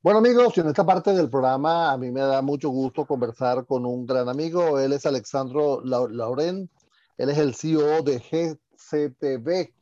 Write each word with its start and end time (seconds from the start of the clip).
Bueno 0.00 0.20
amigos, 0.20 0.56
en 0.56 0.68
esta 0.68 0.86
parte 0.86 1.12
del 1.12 1.28
programa 1.28 1.90
a 1.90 1.98
mí 1.98 2.12
me 2.12 2.20
da 2.20 2.40
mucho 2.40 2.68
gusto 2.68 3.04
conversar 3.04 3.66
con 3.66 3.84
un 3.84 4.06
gran 4.06 4.28
amigo. 4.28 4.78
Él 4.78 4.92
es 4.92 5.04
Alexandro 5.06 5.82
Lauren, 5.84 6.70
él 7.16 7.30
es 7.30 7.38
el 7.38 7.52
CEO 7.56 8.02
de 8.02 8.20
GCTV. 8.20 9.74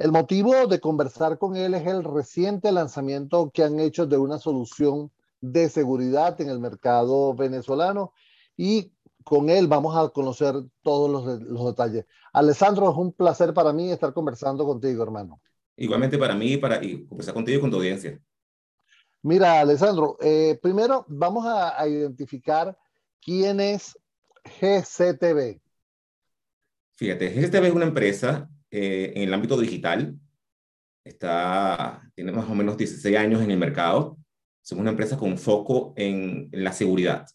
El 0.00 0.10
motivo 0.10 0.66
de 0.66 0.80
conversar 0.80 1.38
con 1.38 1.54
él 1.54 1.74
es 1.74 1.86
el 1.86 2.02
reciente 2.02 2.72
lanzamiento 2.72 3.52
que 3.54 3.62
han 3.62 3.78
hecho 3.78 4.06
de 4.06 4.18
una 4.18 4.40
solución 4.40 5.12
de 5.40 5.68
seguridad 5.68 6.40
en 6.40 6.48
el 6.48 6.58
mercado 6.58 7.32
venezolano 7.34 8.12
y 8.56 8.90
con 9.22 9.50
él 9.50 9.68
vamos 9.68 9.96
a 9.96 10.08
conocer 10.08 10.56
todos 10.82 11.08
los, 11.08 11.40
los 11.42 11.66
detalles. 11.66 12.06
Alessandro, 12.32 12.90
es 12.90 12.96
un 12.96 13.12
placer 13.12 13.54
para 13.54 13.72
mí 13.72 13.92
estar 13.92 14.12
conversando 14.12 14.66
contigo, 14.66 15.04
hermano. 15.04 15.40
Igualmente 15.76 16.18
para 16.18 16.34
mí 16.34 16.56
para, 16.56 16.82
y 16.84 17.06
conversar 17.06 17.34
contigo 17.34 17.58
y 17.58 17.60
con 17.60 17.70
tu 17.70 17.76
audiencia. 17.76 18.20
Mira, 19.24 19.60
Alessandro, 19.60 20.18
eh, 20.20 20.58
primero 20.60 21.06
vamos 21.08 21.46
a, 21.46 21.88
identificar 21.88 22.76
quién 23.22 23.58
es 23.58 23.98
GCTV. 24.60 25.62
Fíjate, 26.94 27.30
GCTV 27.30 27.64
es 27.64 27.72
una 27.72 27.86
empresa 27.86 28.50
eh, 28.70 29.14
en 29.16 29.22
el 29.22 29.32
ámbito 29.32 29.58
digital. 29.58 30.14
Está, 31.02 32.02
tiene 32.14 32.32
más 32.32 32.50
o 32.50 32.54
menos 32.54 32.76
16 32.76 33.16
años 33.16 33.40
en 33.40 33.50
el 33.50 33.56
mercado. 33.56 34.18
Somos 34.60 34.82
una 34.82 34.90
empresa 34.90 35.16
con 35.16 35.38
foco 35.38 35.94
en, 35.96 36.50
la 36.52 36.74
seguridad. 36.74 37.26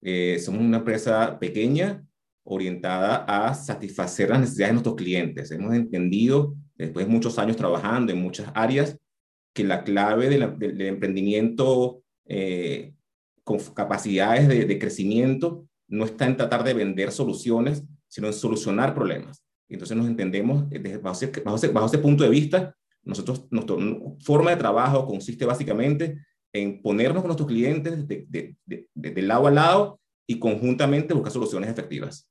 Eh, 0.00 0.40
somos 0.40 0.60
una 0.60 0.78
empresa 0.78 1.38
pequeña, 1.38 2.04
orientada 2.42 3.24
a 3.28 3.54
satisfacer 3.54 4.30
las 4.30 4.40
necesidades 4.40 4.70
de 4.70 4.74
nuestros 4.74 4.96
clientes. 4.96 5.52
Hemos 5.52 5.72
entendido, 5.72 6.56
después 6.74 7.06
de 7.06 7.12
muchos 7.12 7.38
años 7.38 7.56
trabajando 7.56 8.10
en 8.10 8.20
muchas 8.20 8.50
áreas, 8.56 8.98
que 9.52 9.64
la 9.64 9.84
clave 9.84 10.28
del 10.28 10.80
emprendimiento 10.80 12.02
eh, 12.26 12.94
con 13.44 13.58
capacidades 13.74 14.48
de, 14.48 14.78
crecimiento 14.78 15.66
no 15.88 16.04
está 16.04 16.26
en 16.26 16.36
tratar 16.36 16.64
de 16.64 16.74
vender 16.74 17.12
soluciones, 17.12 17.82
sino 18.08 18.28
en 18.28 18.32
solucionar 18.32 18.94
problemas. 18.94 19.42
Entonces 19.68 19.96
nos 19.96 20.06
entendemos 20.06 20.68
desde, 20.70 20.98
bajo, 20.98 21.24
ese, 21.24 21.70
bajo, 21.70 21.86
ese, 21.86 21.98
punto 21.98 22.24
de 22.24 22.30
vista, 22.30 22.76
nosotros, 23.02 23.46
nuestra 23.50 23.76
forma 24.20 24.50
de 24.50 24.56
trabajo 24.56 25.06
consiste 25.06 25.44
básicamente 25.44 26.18
en 26.52 26.82
ponernos 26.82 27.22
con 27.22 27.28
nuestros 27.28 27.48
clientes 27.48 28.06
de, 28.06 28.26
de, 28.28 28.88
de, 28.94 29.22
lado 29.22 29.46
a 29.46 29.50
lado 29.50 30.00
y 30.26 30.38
conjuntamente 30.38 31.14
buscar 31.14 31.32
soluciones 31.32 31.70
efectivas. 31.70 32.28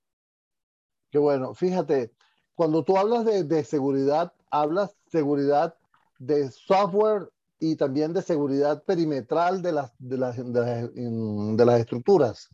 Qué 1.12 1.18
bueno, 1.18 1.54
fíjate, 1.54 2.12
cuando 2.56 2.84
tú 2.84 2.98
hablas 2.98 3.26
de, 3.26 3.64
seguridad, 3.64 4.34
hablas 4.50 4.96
seguridad 5.08 5.76
de 6.22 6.52
software 6.52 7.30
y 7.60 7.76
también 7.76 8.14
de 8.14 8.22
seguridad 8.22 8.84
perimetral 8.84 9.62
de 9.62 9.72
las, 9.72 9.92
de 9.98 10.18
las, 10.18 10.38
de 10.38 11.66
las, 11.66 11.80
estructuras? 11.80 12.48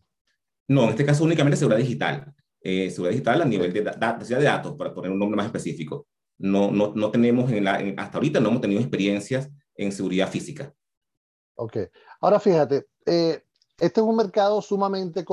No, 0.68 0.84
en 0.84 0.90
este 0.90 1.06
caso 1.06 1.24
únicamente 1.24 1.58
seguridad 1.58 1.80
digital. 1.80 2.34
Eh, 2.62 2.90
seguridad 2.90 3.12
digital 3.12 3.42
a 3.42 3.46
nivel 3.46 3.74
de, 3.74 3.82
de 3.82 4.44
datos, 4.44 4.76
para 4.76 4.94
poner 4.94 5.12
un 5.12 5.20
nombre 5.20 5.36
más 5.36 5.46
específico. 5.48 6.08
No, 6.38 6.72
no, 6.72 6.94
no 6.96 7.12
tenemos, 7.12 7.52
en 7.52 7.66
la, 7.66 7.74
hasta 7.98 8.18
ahorita 8.18 8.40
no 8.40 8.50
hemos 8.50 8.62
tenido 8.62 8.80
experiencias 8.80 9.50
en 9.76 9.92
seguridad 9.92 10.30
física. 10.30 10.74
Ok. 11.56 11.78
Ahora 12.22 12.40
fíjate, 12.40 12.88
eh, 13.06 13.44
este 13.80 14.00
es 14.02 14.06
un 14.06 14.16
mercado 14.16 14.62
sumamente 14.62 15.26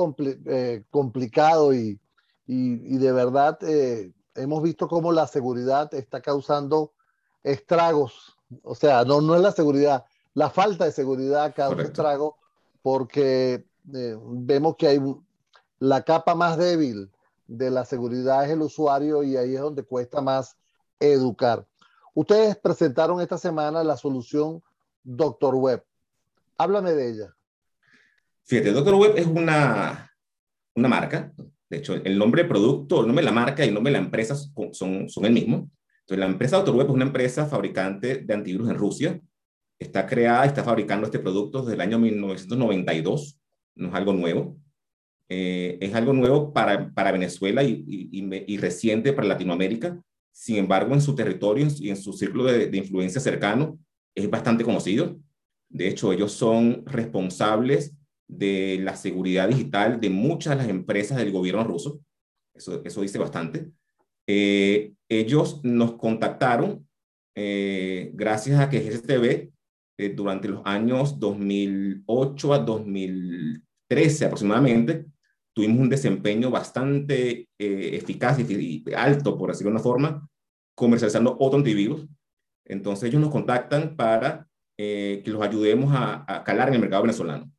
eh, 0.47 0.83
complicado 0.89 1.73
y, 1.73 1.99
y, 2.47 2.95
y, 2.95 2.97
de 2.97 3.11
verdad 3.11 3.57
hemos 4.35 4.61
visto 4.61 4.87
cómo 4.87 5.11
la 5.11 5.27
seguridad 5.27 5.93
está 5.93 6.21
causando 6.21 6.94
estragos. 7.45 8.37
O 8.63 8.75
sea, 8.75 9.05
no, 9.05 9.21
no 9.21 9.35
es 9.35 9.41
la 9.41 9.51
seguridad, 9.51 10.05
la 10.33 10.49
falta 10.49 10.85
de 10.85 10.91
seguridad 10.91 11.55
causa 11.55 11.83
estragos 11.83 12.33
porque 12.81 13.65
eh, 13.93 14.17
vemos 14.19 14.75
que 14.75 14.87
hay 14.87 14.99
la 15.79 16.01
capa 16.01 16.35
más 16.35 16.57
débil 16.57 17.09
de 17.47 17.69
la 17.69 17.85
seguridad 17.85 18.43
es 18.45 18.51
el 18.51 18.61
usuario 18.61 19.23
y 19.23 19.37
ahí 19.37 19.55
es 19.55 19.61
donde 19.61 19.83
cuesta 19.83 20.21
más 20.21 20.57
educar. 20.99 21.65
Ustedes 22.13 22.55
presentaron 22.55 23.21
esta 23.21 23.37
semana 23.37 23.83
la 23.83 23.97
solución 23.97 24.63
Doctor 25.03 25.55
Web. 25.55 25.83
Háblame 26.57 26.93
de 26.93 27.09
ella. 27.09 27.35
Fíjate, 28.43 28.71
Doctor 28.71 28.95
Web 28.95 29.13
es 29.17 29.27
una, 29.27 30.11
una 30.75 30.87
marca. 30.87 31.33
De 31.69 31.77
hecho, 31.77 31.95
el 31.95 32.17
nombre 32.17 32.43
de 32.43 32.49
producto, 32.49 33.01
el 33.01 33.07
nombre 33.07 33.23
de 33.23 33.31
la 33.31 33.35
marca 33.35 33.63
y 33.65 33.67
el 33.67 33.73
nombre 33.73 33.91
de 33.91 33.99
la 33.99 34.05
empresa 34.05 34.35
son, 34.71 35.09
son 35.09 35.25
el 35.25 35.33
mismo. 35.33 35.69
Entonces, 36.05 36.19
la 36.19 36.27
empresa 36.27 36.57
AutoWeb 36.57 36.85
es 36.85 36.93
una 36.93 37.05
empresa 37.05 37.47
fabricante 37.47 38.17
de 38.17 38.33
antivirus 38.33 38.69
en 38.69 38.77
Rusia. 38.77 39.19
Está 39.79 40.05
creada 40.05 40.45
y 40.45 40.49
está 40.49 40.63
fabricando 40.63 41.07
este 41.07 41.17
producto 41.17 41.61
desde 41.61 41.73
el 41.73 41.81
año 41.81 41.97
1992. 41.97 43.39
No 43.73 43.87
es 43.87 43.93
algo 43.95 44.13
nuevo. 44.13 44.55
Eh, 45.29 45.79
es 45.81 45.95
algo 45.95 46.13
nuevo 46.13 46.53
para, 46.53 46.93
para 46.93 47.11
Venezuela 47.11 47.63
y, 47.63 47.83
y, 47.87 48.57
reciente 48.57 49.13
para 49.13 49.27
Latinoamérica. 49.27 49.99
Sin 50.31 50.57
embargo, 50.57 50.93
en 50.93 51.01
su 51.01 51.15
territorio 51.15 51.67
y 51.79 51.89
en 51.89 51.97
su 51.97 52.13
círculo 52.13 52.43
de, 52.43 52.67
de 52.67 52.77
influencia 52.77 53.19
cercano 53.19 53.79
es 54.13 54.29
bastante 54.29 54.63
conocido. 54.63 55.17
De 55.69 55.87
hecho, 55.87 56.13
ellos 56.13 56.33
son 56.33 56.83
responsables 56.85 57.95
de 58.27 58.77
la 58.79 58.95
seguridad 58.95 59.47
digital 59.47 59.99
de 59.99 60.11
muchas 60.11 60.51
de 60.51 60.57
las 60.57 60.69
empresas 60.69 61.17
del 61.17 61.31
gobierno 61.31 61.63
ruso. 61.63 61.99
Eso, 62.53 62.83
eso 62.85 63.01
dice 63.01 63.17
bastante. 63.17 63.71
Eh, 64.27 64.93
ellos 65.09 65.61
nos 65.63 65.93
contactaron 65.93 66.87
eh, 67.35 68.11
gracias 68.13 68.59
a 68.59 68.69
que 68.69 68.79
GSTV 68.79 69.51
eh, 69.97 70.09
durante 70.15 70.47
los 70.47 70.61
años 70.65 71.19
2008 71.19 72.53
a 72.53 72.59
2013 72.59 74.25
aproximadamente 74.25 75.05
tuvimos 75.53 75.79
un 75.79 75.89
desempeño 75.89 76.49
bastante 76.49 77.47
eficaz 77.57 78.37
y, 78.39 78.83
alto, 78.93 79.37
por 79.37 79.51
decirlo 79.51 79.69
de 79.69 79.75
una 79.75 79.83
forma, 79.83 80.29
comercializando 80.75 81.37
otro 81.39 81.59
antivirus. 81.59 82.05
Entonces 82.65 83.07
ellos 83.07 83.21
nos 83.21 83.31
contactan 83.31 83.95
para 83.95 84.49
que 84.75 85.23
los 85.27 85.41
ayudemos 85.41 85.93
a, 85.95 86.25
a, 86.27 86.43
calar 86.43 86.67
en 86.67 86.73
el 86.73 86.81
mercado 86.81 87.03
venezolano. 87.03 87.49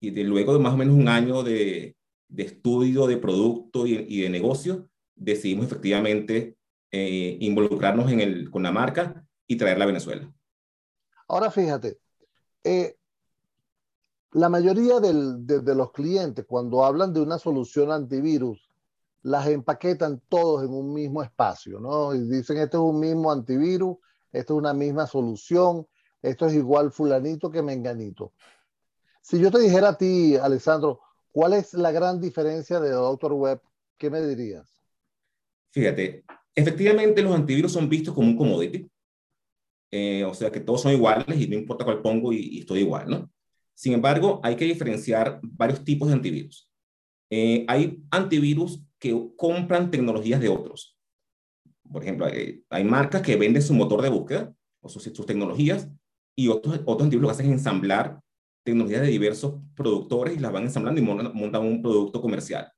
Y 0.00 0.10
de, 0.10 0.22
luego 0.22 0.52
de 0.52 0.60
más 0.60 0.74
o 0.74 0.76
menos 0.76 0.94
un 0.94 1.08
año 1.08 1.42
de, 1.42 1.96
de 2.28 2.42
estudio 2.42 3.08
de 3.08 3.16
producto 3.16 3.86
y, 3.86 4.06
y 4.08 4.22
de 4.22 4.30
negocio, 4.30 4.88
decidimos 5.16 5.66
efectivamente 5.66 6.56
eh, 6.90 7.36
involucrarnos 7.40 8.10
en 8.10 8.20
el, 8.20 8.50
con 8.50 8.62
la 8.62 8.72
marca 8.72 9.26
y 9.46 9.56
traerla 9.56 9.84
a 9.84 9.88
Venezuela. 9.88 10.32
Ahora 11.28 11.50
fíjate, 11.50 11.98
eh, 12.62 12.96
la 14.32 14.48
mayoría 14.48 15.00
del, 15.00 15.46
de, 15.46 15.74
los 15.74 15.92
clientes 15.92 16.44
cuando 16.46 16.84
hablan 16.84 17.12
de 17.12 17.20
una 17.20 17.38
solución 17.38 17.92
antivirus, 17.92 18.70
las 19.22 19.46
empaquetan 19.46 20.20
todos 20.28 20.64
en 20.64 20.70
un 20.74 20.92
mismo 20.92 21.22
espacio, 21.22 21.80
¿no? 21.80 22.14
Y 22.14 22.20
dicen, 22.28 22.58
este 22.58 22.76
es 22.76 22.82
un 22.82 23.00
mismo 23.00 23.32
antivirus, 23.32 23.96
esto 24.32 24.54
es 24.54 24.58
una 24.58 24.74
misma 24.74 25.06
solución, 25.06 25.86
esto 26.20 26.46
es 26.46 26.54
igual 26.54 26.90
fulanito 26.90 27.50
que 27.50 27.62
menganito. 27.62 28.32
Si 29.22 29.38
yo 29.38 29.50
te 29.50 29.60
dijera 29.60 29.90
a 29.90 29.98
ti, 29.98 30.36
Alessandro, 30.36 31.00
¿cuál 31.32 31.54
es 31.54 31.72
la 31.72 31.92
gran 31.92 32.20
diferencia 32.20 32.80
de 32.80 32.90
Doctor 32.90 33.32
Web? 33.32 33.62
¿Qué 33.96 34.10
me 34.10 34.20
dirías? 34.20 34.73
Fíjate, 35.74 36.24
efectivamente 36.54 37.20
los 37.20 37.34
antivirus 37.34 37.72
son 37.72 37.88
vistos 37.88 38.14
como 38.14 38.28
un 38.28 38.36
commodity, 38.36 38.88
eh, 39.90 40.22
o 40.22 40.32
sea 40.32 40.52
que 40.52 40.60
todos 40.60 40.82
son 40.82 40.92
iguales 40.92 41.40
y 41.40 41.48
no 41.48 41.56
importa 41.56 41.84
cuál 41.84 42.00
pongo 42.00 42.32
y, 42.32 42.60
estoy 42.60 42.80
igual, 42.80 43.10
¿no? 43.10 43.28
Sin 43.74 43.92
embargo, 43.92 44.40
hay 44.44 44.54
que 44.54 44.66
diferenciar 44.66 45.40
varios 45.42 45.82
tipos 45.82 46.06
de 46.06 46.14
antivirus. 46.14 46.70
Eh, 47.28 47.64
hay 47.66 48.00
antivirus 48.12 48.84
que 49.00 49.20
compran 49.36 49.90
tecnologías 49.90 50.40
de 50.40 50.48
otros. 50.48 50.96
Por 51.90 52.04
ejemplo, 52.04 52.26
hay, 52.26 52.84
marcas 52.84 53.22
que 53.22 53.34
venden 53.34 53.60
su 53.60 53.74
motor 53.74 54.00
de 54.00 54.10
búsqueda 54.10 54.54
o 54.80 54.88
sus, 54.88 55.02
sus 55.02 55.26
tecnologías 55.26 55.90
y 56.36 56.46
otros, 56.46 56.82
otros 56.84 57.02
antivirus 57.02 57.22
lo 57.22 57.28
que 57.28 57.32
hacen 57.32 57.46
es 57.46 57.52
ensamblar 57.52 58.20
tecnologías 58.62 59.02
de 59.02 59.08
diversos 59.08 59.54
productores 59.74 60.36
y 60.36 60.38
las 60.38 60.52
van 60.52 60.62
ensamblando 60.62 61.00
y 61.00 61.04
montan 61.04 61.62
un 61.62 61.82
producto 61.82 62.22
comercial. 62.22 62.70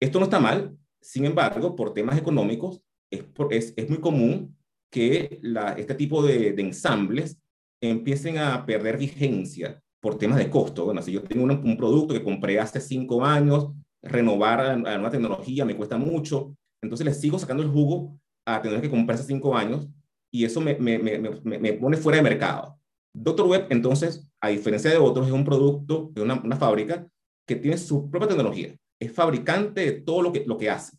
Esto 0.00 0.18
no 0.18 0.24
está 0.24 0.40
mal, 0.40 0.76
sin 1.00 1.24
embargo, 1.24 1.74
por 1.74 1.92
temas 1.92 2.18
económicos, 2.18 2.80
es, 3.10 3.24
es, 3.50 3.74
es 3.76 3.88
muy 3.88 3.98
común 3.98 4.56
que 4.90 5.40
este 5.76 5.94
tipo 5.94 6.22
de, 6.22 6.52
de, 6.52 6.62
ensambles 6.62 7.40
empiecen 7.80 8.38
a 8.38 8.66
perder 8.66 8.98
vigencia 8.98 9.80
por 10.00 10.18
temas 10.18 10.38
de 10.38 10.50
costo. 10.50 10.84
Bueno, 10.84 11.02
si 11.02 11.12
yo 11.12 11.22
tengo 11.22 11.44
un, 11.44 11.76
producto 11.76 12.14
que 12.14 12.24
compré 12.24 12.58
hace 12.58 12.80
cinco 12.80 13.24
años, 13.24 13.70
renovar 14.02 14.60
a, 14.60 14.74
una 14.74 15.10
tecnología 15.10 15.64
me 15.64 15.76
cuesta 15.76 15.96
mucho, 15.96 16.56
entonces 16.82 17.04
le 17.04 17.14
sigo 17.14 17.38
sacando 17.38 17.62
el 17.62 17.70
jugo 17.70 18.18
a 18.46 18.60
tener 18.60 18.80
que 18.80 18.90
comprar 18.90 19.18
hace 19.18 19.26
cinco 19.26 19.56
años 19.56 19.88
y 20.32 20.44
eso 20.44 20.60
me, 20.60 20.74
pone 20.74 21.96
fuera 21.96 22.16
de 22.16 22.22
mercado. 22.22 22.78
Doctor 23.12 23.46
Web, 23.46 23.66
entonces, 23.70 24.28
a 24.40 24.48
diferencia 24.48 24.90
de 24.90 24.96
otros, 24.96 25.26
es 25.26 25.32
un 25.32 25.44
producto 25.44 26.10
de 26.12 26.22
una, 26.22 26.40
una 26.42 26.56
fábrica 26.56 27.06
que 27.46 27.56
tiene 27.56 27.76
su 27.76 28.08
propia 28.08 28.28
tecnología 28.28 28.76
es 29.00 29.12
fabricante 29.12 29.80
de 29.80 29.92
todo 30.02 30.22
lo 30.22 30.32
que, 30.32 30.44
lo 30.46 30.56
que 30.56 30.70
hace. 30.70 30.96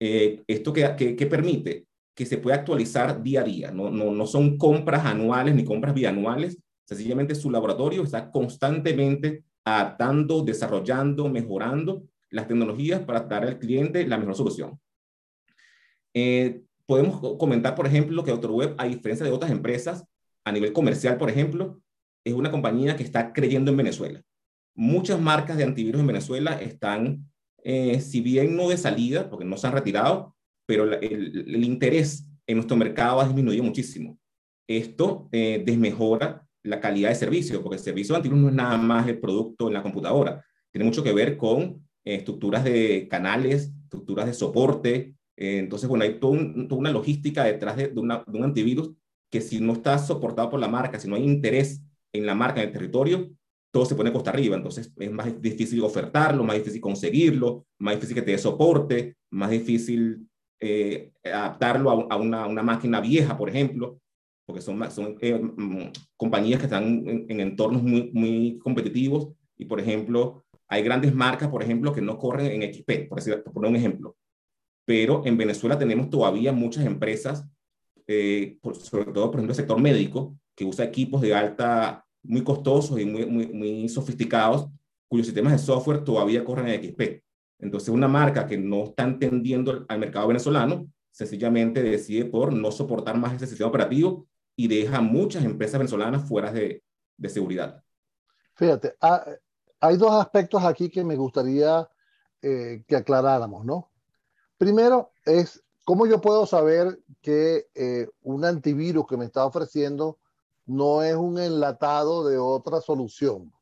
Eh, 0.00 0.42
esto 0.46 0.72
que, 0.72 0.94
que, 0.96 1.26
permite 1.26 1.86
que 2.14 2.24
se 2.24 2.38
pueda 2.38 2.56
actualizar 2.56 3.22
día 3.22 3.42
a 3.42 3.44
día, 3.44 3.70
no, 3.70 3.90
no, 3.90 4.12
no 4.12 4.26
son 4.26 4.56
compras 4.56 5.04
anuales 5.04 5.54
ni 5.54 5.64
compras 5.64 5.94
bianuales, 5.94 6.58
Sencillamente 6.86 7.34
su 7.34 7.50
laboratorio 7.50 8.04
está 8.04 8.30
constantemente 8.30 9.44
adaptando, 9.64 10.42
desarrollando, 10.42 11.28
mejorando 11.28 12.04
las 12.30 12.46
tecnologías 12.46 13.00
para 13.00 13.20
dar 13.20 13.44
al 13.44 13.58
cliente 13.58 14.06
la 14.06 14.18
mejor 14.18 14.36
solución. 14.36 14.78
Eh, 16.14 16.62
podemos 16.86 17.36
comentar, 17.38 17.74
por 17.74 17.88
ejemplo, 17.88 18.22
que 18.22 18.30
AutoWeb, 18.30 18.76
a 18.78 18.86
diferencia 18.86 19.26
de 19.26 19.32
otras 19.32 19.50
empresas, 19.50 20.04
a 20.44 20.52
nivel 20.52 20.72
comercial, 20.72 21.18
por 21.18 21.28
ejemplo, 21.28 21.80
es 22.24 22.34
una 22.34 22.52
compañía 22.52 22.96
que 22.96 23.02
está 23.02 23.32
creyendo 23.32 23.72
en 23.72 23.76
Venezuela. 23.78 24.22
Muchas 24.78 25.18
marcas 25.18 25.56
de 25.56 25.64
antivirus 25.64 26.02
en 26.02 26.06
Venezuela 26.06 26.60
están, 26.60 27.26
eh, 27.64 27.98
si 28.02 28.20
bien 28.20 28.54
no 28.54 28.68
de 28.68 28.76
salida, 28.76 29.30
porque 29.30 29.46
no 29.46 29.56
se 29.56 29.66
han 29.66 29.72
retirado, 29.72 30.36
pero 30.66 30.84
el, 31.00 31.64
interés 31.64 32.28
en 32.46 32.56
nuestro 32.58 32.76
mercado 32.76 33.22
ha 33.22 33.26
disminuido 33.26 33.64
muchísimo. 33.64 34.18
Esto 34.68 35.30
eh, 35.32 35.62
desmejora 35.64 36.46
la 36.62 36.78
calidad 36.78 37.08
de 37.08 37.14
servicio, 37.14 37.62
porque 37.62 37.76
el 37.76 37.82
servicio 37.82 38.12
de 38.12 38.16
antivirus 38.18 38.42
no 38.42 38.48
es 38.50 38.54
nada 38.54 38.76
más 38.76 39.08
el 39.08 39.18
producto 39.18 39.68
en 39.68 39.72
la 39.72 39.82
computadora. 39.82 40.44
Tiene 40.70 40.84
mucho 40.84 41.02
que 41.02 41.14
ver 41.14 41.38
con 41.38 41.88
eh, 42.04 42.16
estructuras 42.16 42.62
de 42.62 43.08
canales, 43.08 43.72
estructuras 43.84 44.26
de 44.26 44.34
soporte. 44.34 45.14
Entonces, 45.36 45.88
bueno, 45.88 46.04
hay 46.04 46.20
toda, 46.20 46.38
una 46.70 46.90
logística 46.90 47.44
detrás 47.44 47.78
de, 47.78 47.88
de, 47.88 47.94
de, 47.94 48.00
un 48.00 48.44
antivirus 48.44 48.92
que 49.30 49.40
si 49.40 49.58
no 49.58 49.72
está 49.72 49.96
soportado 49.98 50.50
por 50.50 50.60
la 50.60 50.68
marca, 50.68 51.00
si 51.00 51.08
no 51.08 51.16
hay 51.16 51.24
interés 51.24 51.82
en 52.12 52.26
la 52.26 52.34
marca, 52.34 52.60
en 52.60 52.68
el 52.68 52.72
territorio, 52.72 53.30
todo 53.76 53.86
se 53.86 53.94
pone 53.94 54.12
costa 54.12 54.30
arriba. 54.30 54.56
Entonces, 54.56 54.92
es 54.96 55.12
más 55.12 55.40
difícil 55.40 55.82
ofertarlo, 55.82 56.44
más 56.44 56.56
difícil 56.56 56.80
conseguirlo, 56.80 57.66
más 57.78 57.96
difícil 57.96 58.14
que 58.14 58.22
te 58.22 58.30
dé 58.30 58.38
soporte, 58.38 59.16
más 59.30 59.50
difícil 59.50 60.26
eh, 60.60 61.12
adaptarlo 61.22 61.90
a, 61.90 62.14
a 62.14 62.16
una, 62.16 62.46
una, 62.46 62.62
máquina 62.62 63.00
vieja, 63.00 63.36
por 63.36 63.50
ejemplo 63.50 64.00
porque 64.46 64.62
son, 64.62 64.90
son 64.90 65.18
eh, 65.20 65.34
mm, 65.34 65.90
compañías 66.16 66.60
que 66.60 66.66
están 66.66 66.84
en, 67.06 67.26
en, 67.28 67.40
entornos 67.40 67.82
muy, 67.82 68.10
muy 68.12 68.58
competitivos 68.60 69.28
y, 69.58 69.64
por 69.64 69.80
ejemplo, 69.80 70.44
hay 70.68 70.82
grandes 70.82 71.14
marcas, 71.14 71.48
por 71.48 71.62
ejemplo, 71.62 71.92
que 71.92 72.00
no 72.00 72.16
corren 72.16 72.62
en 72.62 72.72
XP, 72.72 73.08
por, 73.08 73.18
decir, 73.18 73.42
por 73.42 73.52
poner 73.52 73.70
un 73.70 73.76
ejemplo. 73.76 74.16
Pero 74.84 75.22
en 75.26 75.36
Venezuela 75.36 75.76
tenemos 75.78 76.08
todavía 76.10 76.52
muchas 76.52 76.86
empresas, 76.86 77.44
eh, 78.06 78.56
por, 78.62 78.76
sobre 78.76 79.12
todo, 79.12 79.30
por 79.30 79.40
ejemplo, 79.40 79.52
el 79.52 79.56
sector 79.56 79.80
médico, 79.80 80.38
que 80.54 80.64
usa 80.64 80.84
equipos 80.84 81.20
de 81.20 81.34
alta, 81.34 82.05
muy 82.28 82.42
costosos 82.42 82.98
y 83.00 83.04
muy, 83.04 83.26
muy, 83.26 83.46
muy 83.48 83.88
sofisticados, 83.88 84.68
cuyos 85.08 85.26
sistemas 85.26 85.52
de 85.52 85.58
software 85.58 86.04
todavía 86.04 86.44
corren 86.44 86.68
en 86.68 86.82
XP. 86.84 87.22
Entonces, 87.58 87.88
una 87.88 88.08
marca 88.08 88.46
que 88.46 88.58
no 88.58 88.84
está 88.84 89.04
entendiendo 89.04 89.84
al 89.88 89.98
mercado 89.98 90.28
venezolano, 90.28 90.86
sencillamente 91.10 91.82
decide 91.82 92.26
por 92.26 92.52
no 92.52 92.70
soportar 92.70 93.16
más 93.16 93.34
ese 93.34 93.46
sistema 93.46 93.70
operativo 93.70 94.26
y 94.54 94.68
deja 94.68 95.00
muchas 95.00 95.44
empresas 95.44 95.78
venezolanas 95.78 96.28
fuera 96.28 96.52
de, 96.52 96.82
de 97.16 97.28
seguridad. 97.28 97.82
Fíjate, 98.54 98.94
ah, 99.00 99.24
hay 99.80 99.96
dos 99.96 100.12
aspectos 100.12 100.62
aquí 100.64 100.90
que 100.90 101.04
me 101.04 101.16
gustaría 101.16 101.88
eh, 102.42 102.84
que 102.86 102.96
aclaráramos, 102.96 103.64
¿no? 103.64 103.90
Primero 104.58 105.12
es 105.24 105.62
cómo 105.84 106.06
yo 106.06 106.20
puedo 106.20 106.46
saber 106.46 107.00
que 107.20 107.66
eh, 107.74 108.08
un 108.22 108.44
antivirus 108.44 109.06
que 109.06 109.16
me 109.16 109.24
está 109.24 109.44
ofreciendo 109.44 110.18
no 110.66 111.02
es 111.02 111.14
un 111.14 111.38
enlatado 111.38 112.26
de 112.26 112.38
otra 112.38 112.80
solución. 112.80 113.52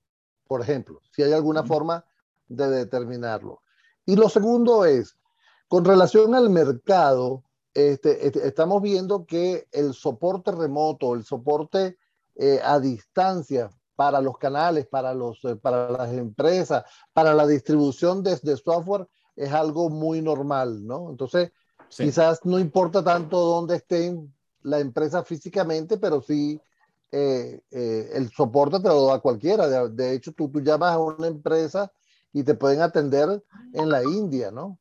Por 0.47 0.63
ejemplo, 0.63 1.01
si 1.11 1.23
hay 1.23 1.33
alguna 1.33 1.61
uh 1.61 1.65
-huh. 1.65 1.69
forma 1.69 2.05
de 2.49 2.69
determinarlo. 2.69 3.63
Y 4.07 4.17
lo 4.17 4.29
segundo 4.29 4.85
es, 4.85 5.17
con 5.69 5.85
relación 5.85 6.35
al 6.35 6.51
mercado, 6.51 7.43
este, 7.73 8.27
este, 8.27 8.47
estamos 8.47 8.83
viendo 8.83 9.27
que 9.27 9.67
el 9.73 9.95
soporte 9.95 10.53
remoto, 10.53 11.15
el 11.15 11.25
soporte 11.25 11.99
eh, 12.37 12.61
a 12.63 12.79
distancia 12.79 13.71
para 13.97 14.21
los 14.21 14.39
canales, 14.39 14.87
para, 14.87 15.15
los, 15.15 15.45
eh, 15.45 15.57
para 15.57 15.91
las 15.91 16.13
empresas, 16.13 16.85
para 17.13 17.35
la 17.35 17.47
distribución 17.47 18.23
de, 18.23 18.37
de, 18.43 18.57
software 18.57 19.09
es 19.37 19.53
algo 19.53 19.89
muy 19.89 20.21
normal, 20.21 20.87
¿no? 20.87 21.11
Entonces, 21.11 21.53
sí. 21.89 22.05
quizás 22.05 22.45
no 22.45 22.59
importa 22.59 23.03
tanto 23.03 23.39
dónde 23.39 23.77
estén 23.77 24.33
la 24.63 24.81
empresa 24.81 25.25
físicamente, 25.25 25.97
pero 25.97 26.23
sí 26.23 26.61
eh, 27.15 27.61
eh, 27.71 28.11
el 28.15 28.31
soporte 28.31 28.81
te 28.81 28.89
lo 28.89 29.07
da 29.07 29.21
cualquiera. 29.21 29.69
De, 29.69 29.91
de 29.91 30.15
hecho, 30.15 30.33
tú, 30.33 30.51
tú 30.51 30.61
llamas 30.61 30.93
a 30.93 30.99
una 30.99 31.29
empresa 31.29 31.91
y 32.33 32.43
te 32.43 32.55
pueden 32.55 32.81
atender 32.81 33.43
en 33.73 33.89
la 33.89 34.03
India, 34.03 34.51
¿no? 34.51 34.79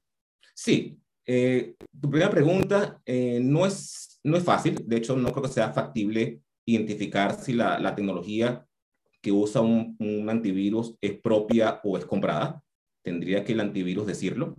Sí, 0.55 0.99
eh, 1.25 1.75
tu 2.01 2.09
primera 2.09 2.29
pregunta 2.29 3.01
eh, 3.05 3.39
no, 3.41 3.65
es, 3.65 4.19
no 4.23 4.35
es 4.35 4.43
fácil, 4.43 4.83
de 4.85 4.97
hecho 4.97 5.15
no 5.15 5.31
creo 5.31 5.43
que 5.43 5.49
sea 5.49 5.71
factible 5.71 6.41
identificar 6.65 7.39
si 7.39 7.53
la, 7.53 7.79
la 7.79 7.95
tecnología 7.95 8.65
que 9.21 9.31
usa 9.31 9.61
un, 9.61 9.95
un, 9.99 10.29
antivirus 10.29 10.95
es 10.99 11.17
propia 11.19 11.79
o 11.83 11.97
es 11.97 12.05
comprada. 12.05 12.61
Tendría 13.01 13.43
que 13.43 13.53
el 13.53 13.61
antivirus 13.61 14.05
decirlo. 14.05 14.55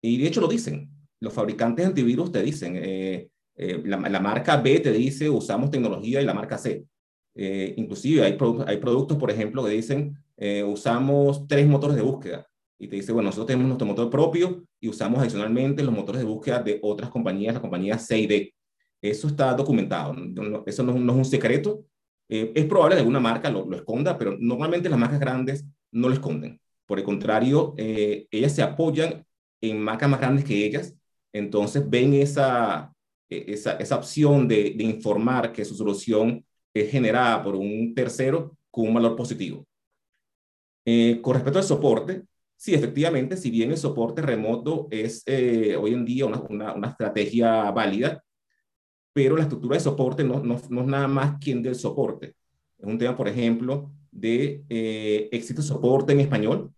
Y 0.00 0.18
de 0.18 0.28
hecho 0.28 0.40
lo 0.40 0.48
dicen. 0.48 0.90
Los 1.20 1.32
fabricantes 1.32 1.84
de 1.84 1.88
antivirus 1.88 2.30
te 2.30 2.42
dicen, 2.42 2.76
eh, 2.76 3.28
eh 3.56 3.82
la, 3.84 3.96
la, 3.96 4.20
marca 4.20 4.56
B 4.56 4.78
te 4.80 4.92
dice 4.92 5.28
usamos 5.28 5.70
tecnología 5.70 6.20
y 6.20 6.24
la 6.24 6.34
marca 6.34 6.58
C. 6.58 6.84
Eh, 7.34 7.74
inclusive 7.76 8.24
hay, 8.24 8.34
pro, 8.34 8.64
hay 8.66 8.76
productos, 8.78 9.16
por 9.16 9.30
ejemplo, 9.30 9.64
que 9.64 9.70
dicen 9.70 10.18
usamos 10.66 11.46
tres 11.46 11.64
motores 11.66 11.96
de 11.96 12.02
búsqueda 12.02 12.44
y 12.78 12.88
te 12.88 12.96
dice, 12.96 13.12
bueno, 13.12 13.28
nosotros 13.28 13.46
tenemos 13.46 13.68
nuestro 13.68 13.86
motor 13.86 14.10
propio 14.10 14.64
y 14.80 14.88
usamos 14.88 15.20
adicionalmente 15.20 15.82
los 15.82 15.94
motores 15.94 16.20
de 16.20 16.26
búsqueda 16.26 16.62
de 16.62 16.80
otras 16.82 17.08
compañías, 17.10 17.54
la 17.54 17.60
compañía 17.60 17.98
C 17.98 18.18
y 18.18 18.26
D. 18.26 18.54
Eso 19.00 19.28
está 19.28 19.54
documentado, 19.54 20.14
eso 20.66 20.82
no, 20.82 20.94
no 20.94 21.12
es 21.12 21.18
un 21.18 21.24
secreto. 21.24 21.84
Eh, 22.28 22.52
es 22.54 22.64
probable 22.64 22.96
que 22.96 23.00
alguna 23.00 23.20
marca 23.20 23.50
lo, 23.50 23.66
lo, 23.66 23.76
esconda, 23.76 24.18
pero 24.18 24.36
normalmente 24.38 24.88
las 24.88 24.98
marcas 24.98 25.20
grandes 25.20 25.64
no 25.92 26.08
lo 26.08 26.14
esconden. 26.14 26.60
Por 26.86 26.98
el 26.98 27.04
contrario, 27.04 27.74
eh, 27.76 28.26
ellas 28.30 28.54
se 28.54 28.62
apoyan 28.62 29.24
en 29.60 29.80
marcas 29.80 30.08
más 30.08 30.20
grandes 30.20 30.44
que 30.44 30.64
ellas, 30.64 30.94
entonces 31.32 31.88
ven 31.88 32.14
esa, 32.14 32.92
e, 33.28 33.44
esa, 33.48 33.76
esa 33.76 33.96
opción 33.96 34.48
de, 34.48 34.74
de 34.76 34.84
informar 34.84 35.52
que 35.52 35.64
su 35.64 35.74
solución 35.74 36.44
es 36.74 36.90
generada 36.90 37.42
por 37.42 37.54
un 37.56 37.94
tercero 37.94 38.56
con 38.70 38.88
un 38.88 38.94
valor 38.94 39.16
positivo. 39.16 39.66
Eh, 40.84 41.20
con 41.22 41.34
respecto 41.34 41.58
al 41.58 41.64
soporte, 41.64 42.24
Sí, 42.56 42.72
efectivamente, 42.72 43.36
si 43.36 43.50
bien 43.50 43.72
el 43.72 43.76
soporte 43.76 44.22
remoto 44.22 44.88
es 44.90 45.22
eh, 45.26 45.76
hoy 45.76 45.92
en 45.92 46.04
día 46.04 46.24
una, 46.24 46.40
una, 46.48 46.72
una, 46.72 46.88
estrategia 46.88 47.70
válida, 47.72 48.24
pero 49.12 49.36
la 49.36 49.42
estructura 49.42 49.76
de 49.76 49.80
soporte 49.80 50.24
no, 50.24 50.42
no, 50.42 50.60
no, 50.70 50.80
es 50.80 50.86
nada 50.86 51.08
más 51.08 51.38
quien 51.38 51.62
del 51.62 51.74
soporte. 51.74 52.36
Es 52.78 52.86
un 52.86 52.98
tema, 52.98 53.16
por 53.16 53.28
ejemplo, 53.28 53.92
de 54.10 54.64
eh, 54.68 55.28
existe 55.32 55.62
soporte 55.62 56.12
en 56.12 56.20
español. 56.20 56.72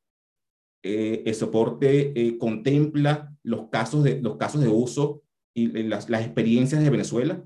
Eh, 0.82 1.22
el 1.26 1.34
soporte 1.34 2.12
eh, 2.14 2.38
contempla 2.38 3.32
los 3.42 3.68
casos, 3.70 4.04
de, 4.04 4.20
los 4.20 4.36
casos 4.36 4.60
de 4.60 4.68
uso 4.68 5.22
y 5.54 5.68
las, 5.84 6.10
las 6.10 6.22
experiencias 6.22 6.82
de 6.82 6.90
Venezuela. 6.90 7.42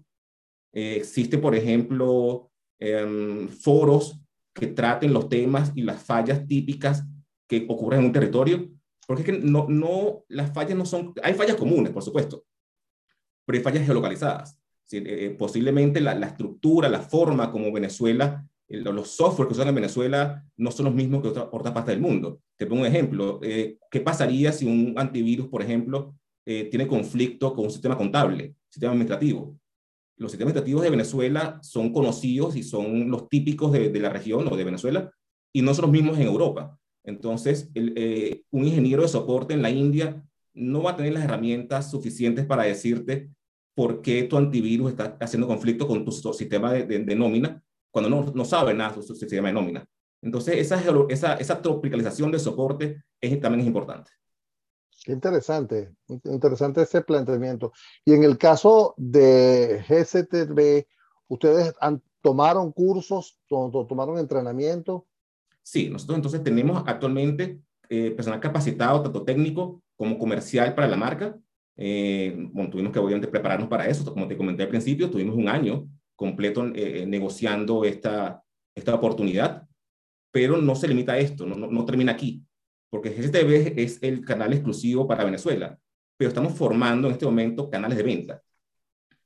Eh, 0.72 0.96
existe, 0.96 1.38
por 1.38 1.54
ejemplo, 1.54 2.50
em, 2.78 3.48
foros 3.48 4.20
que 4.54 4.68
traten 4.68 5.12
los 5.12 5.28
temas 5.28 5.72
y 5.74 5.82
las 5.82 6.02
fallas 6.02 6.46
típicas 6.46 7.04
que 7.46 7.66
ocurren 7.68 8.00
en 8.00 8.06
un 8.06 8.12
territorio, 8.12 8.70
porque 9.06 9.22
es 9.22 9.26
que 9.26 9.38
no, 9.38 9.66
no, 9.68 10.24
las 10.28 10.52
fallas 10.52 10.76
no 10.76 10.86
son, 10.86 11.12
hay 11.22 11.34
fallas 11.34 11.56
comunes, 11.56 11.92
por 11.92 12.02
supuesto, 12.02 12.44
pero 13.44 13.58
hay 13.58 13.64
fallas 13.64 13.84
geolocalizadas. 13.84 14.58
¿sí? 14.84 15.02
Eh, 15.04 15.34
posiblemente 15.38 16.00
la, 16.00 16.14
la, 16.14 16.28
estructura, 16.28 16.88
la 16.88 17.00
forma 17.00 17.50
como 17.50 17.72
Venezuela, 17.72 18.46
el, 18.68 18.84
los 18.84 19.10
software 19.10 19.48
que 19.48 19.54
usan 19.54 19.68
en 19.68 19.74
Venezuela 19.74 20.44
no 20.56 20.70
son 20.70 20.86
los 20.86 20.94
mismos 20.94 21.22
que 21.22 21.28
otra, 21.28 21.48
otra 21.50 21.74
parte 21.74 21.90
del 21.90 22.00
mundo. 22.00 22.40
Te 22.56 22.66
pongo 22.66 22.82
un 22.82 22.86
ejemplo. 22.86 23.40
Eh, 23.42 23.78
¿Qué 23.90 24.00
pasaría 24.00 24.52
si 24.52 24.66
un 24.66 24.94
antivirus, 24.96 25.48
por 25.48 25.62
ejemplo, 25.62 26.14
eh, 26.46 26.68
tiene 26.70 26.86
conflicto 26.86 27.52
con 27.52 27.64
un 27.64 27.70
sistema 27.70 27.98
contable, 27.98 28.54
sistema 28.68 28.92
administrativo? 28.92 29.58
Los 30.20 30.32
sistemas 30.32 30.52
administrativos 30.52 30.82
de 30.82 30.90
Venezuela 30.90 31.58
son 31.62 31.94
conocidos 31.94 32.54
y 32.54 32.62
son 32.62 33.10
los 33.10 33.30
típicos 33.30 33.72
de, 33.72 33.88
de 33.88 34.00
la 34.00 34.10
región 34.10 34.46
o 34.52 34.56
de 34.56 34.64
Venezuela 34.64 35.10
y 35.50 35.62
no 35.62 35.72
son 35.72 35.84
los 35.84 35.92
mismos 35.92 36.18
en 36.18 36.26
Europa. 36.26 36.78
Entonces, 37.04 37.70
el, 37.74 37.94
eh, 37.96 38.42
un 38.50 38.66
ingeniero 38.66 39.00
de 39.00 39.08
soporte 39.08 39.54
en 39.54 39.62
la 39.62 39.70
India 39.70 40.22
no 40.52 40.82
va 40.82 40.90
a 40.90 40.96
tener 40.96 41.14
las 41.14 41.24
herramientas 41.24 41.90
suficientes 41.90 42.44
para 42.44 42.64
decirte 42.64 43.30
por 43.74 44.02
qué 44.02 44.24
tu 44.24 44.36
antivirus 44.36 44.90
está 44.90 45.16
haciendo 45.20 45.46
conflicto 45.46 45.88
con 45.88 46.04
tu 46.04 46.12
sistema 46.12 46.70
de, 46.70 46.84
de, 46.84 46.98
de 46.98 47.16
nómina 47.16 47.62
cuando 47.90 48.10
no, 48.10 48.30
no 48.34 48.44
sabe 48.44 48.74
nada 48.74 48.94
de 48.96 49.02
su, 49.02 49.14
sistema 49.14 49.48
de 49.48 49.54
nómina. 49.54 49.86
Entonces, 50.22 50.58
esa, 50.58 50.82
esa, 51.08 51.34
esa 51.36 51.62
tropicalización 51.62 52.30
de 52.30 52.38
soporte 52.38 53.02
es, 53.22 53.40
también 53.40 53.62
es 53.62 53.66
importante. 53.66 54.10
Qué 55.04 55.12
interesante, 55.12 55.95
interesante 56.25 56.83
ese 56.83 57.00
planteamiento. 57.02 57.73
Y 58.04 58.12
en 58.12 58.23
el 58.23 58.37
caso 58.37 58.95
de 58.99 59.83
GCTB, 59.88 60.87
¿ustedes 61.28 61.75
han, 61.80 62.02
tomaron 62.21 62.71
cursos, 62.73 63.40
tomaron 63.49 64.19
entrenamiento? 64.19 65.07
Sí, 65.62 65.88
nosotros 65.88 66.16
entonces 66.16 66.42
tenemos 66.42 66.83
actualmente 66.87 67.61
eh, 67.88 68.11
personal 68.12 68.40
capacitado, 68.40 69.02
tanto 69.02 69.25
técnico 69.25 69.83
como 69.97 70.19
comercial 70.19 70.75
para 70.75 70.88
la 70.88 70.97
marca. 70.97 71.37
Eh, 71.76 72.35
bueno, 72.52 72.71
tuvimos 72.71 72.92
que 72.92 72.99
obviamente 72.99 73.28
prepararnos 73.28 73.69
para 73.69 73.88
eso, 73.88 74.04
como 74.12 74.28
te 74.28 74.37
comenté 74.37 74.62
al 74.62 74.69
principio, 74.69 75.11
tuvimos 75.11 75.35
un 75.35 75.49
año 75.49 75.88
completo 76.14 76.71
eh, 76.75 77.07
negociando 77.07 77.85
esta, 77.85 78.42
esta 78.75 78.95
oportunidad, 78.95 79.66
pero 80.30 80.59
no 80.59 80.75
se 80.76 80.88
limita 80.88 81.12
a 81.12 81.19
esto, 81.19 81.47
no, 81.47 81.57
no, 81.57 81.85
termina 81.85 82.12
aquí, 82.12 82.45
porque 82.90 83.11
GCTV 83.11 83.80
es 83.80 84.02
el 84.02 84.25
canal 84.25 84.52
exclusivo 84.52 85.06
para 85.06 85.25
Venezuela, 85.25 85.78
pero 86.16 86.28
estamos 86.28 86.54
formando 86.54 87.09
en 87.09 87.14
este 87.14 87.25
momento 87.25 87.70
canales 87.70 87.97
de 87.97 88.02
venta. 88.02 88.42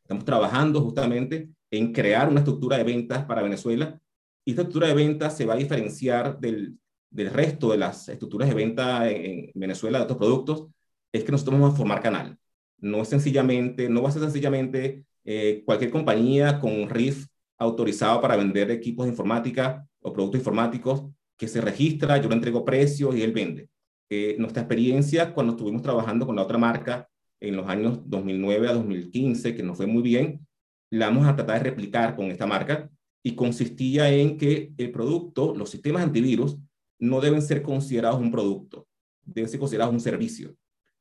Estamos 0.02 0.25
trabajando 0.25 0.83
justamente 0.83 1.49
en 1.71 1.92
crear 1.92 2.28
una 2.28 2.40
estructura 2.40 2.76
de 2.76 2.85
ventas 2.85 3.25
para 3.25 3.42
Venezuela 3.42 3.99
y 4.44 4.50
esta 4.50 4.62
estructura 4.62 4.88
de 4.88 4.94
ventas 4.94 5.37
se 5.37 5.47
va 5.47 5.54
a 5.54 5.56
diferenciar 5.56 6.38
del, 6.38 6.78
del 7.11 7.30
resto 7.30 7.71
de 7.71 7.78
las 7.78 8.09
estructuras 8.09 8.49
de 8.49 8.54
venta 8.54 9.11
en, 9.11 9.50
Venezuela 9.54 9.99
de 9.99 10.04
otros 10.04 10.18
productos, 10.18 10.66
es 11.12 11.25
que 11.25 11.33
nosotros 11.33 11.59
vamos 11.59 11.75
a 11.75 11.76
formar 11.76 12.02
canal. 12.02 12.37
No 12.78 13.02
es 13.02 13.09
sencillamente, 13.09 13.88
no 13.88 14.02
va 14.02 14.11
a 14.11 14.12
ser 14.12 14.23
sencillamente 14.23 15.04
eh, 15.25 15.62
cualquier 15.64 15.90
compañía 15.90 16.61
con 16.61 16.73
un 16.73 16.90
RIF 16.90 17.26
autorizado 17.56 18.21
para 18.21 18.37
vender 18.37 18.71
equipos 18.71 19.06
de 19.06 19.12
informática 19.12 19.87
o 20.00 20.12
productos 20.12 20.40
informáticos 20.40 21.04
que 21.37 21.49
se 21.49 21.61
registra, 21.61 22.21
yo 22.21 22.29
le 22.29 22.35
entrego 22.35 22.64
precios 22.64 23.14
y 23.17 23.23
él 23.23 23.33
vende. 23.33 23.69
Eh, 24.11 24.37
nuestra 24.38 24.62
experiencia 24.62 25.33
cuando 25.33 25.55
estuvimos 25.55 25.83
trabajando 25.83 26.26
con 26.26 26.37
la 26.37 26.43
otra 26.43 26.59
marca 26.59 27.09
en 27.41 27.57
los 27.57 27.67
años 27.67 28.00
2009 28.05 28.69
a 28.69 28.75
2015, 28.75 29.55
que 29.55 29.62
nos 29.62 29.76
fue 29.76 29.87
muy 29.87 30.03
bien, 30.03 30.47
la 30.91 31.09
vamos 31.09 31.26
a 31.26 31.35
tratar 31.35 31.59
de 31.59 31.71
replicar 31.71 32.14
con 32.14 32.31
esta 32.31 32.47
marca 32.47 32.91
y 33.23 33.35
consistía 33.35 34.11
en 34.11 34.37
que 34.37 34.73
el 34.76 34.93
producto, 34.93 35.55
los 35.55 35.71
sistemas 35.71 36.03
antivirus, 36.03 36.59
no 36.99 37.21
deben 37.21 37.43
ser 37.43 37.62
considerados 37.62 38.21
un 38.21 38.31
producto, 38.31 38.87
deben 39.25 39.49
ser 39.49 39.59
considerados 39.59 39.93
un 39.93 40.00
servicio. 40.00 40.55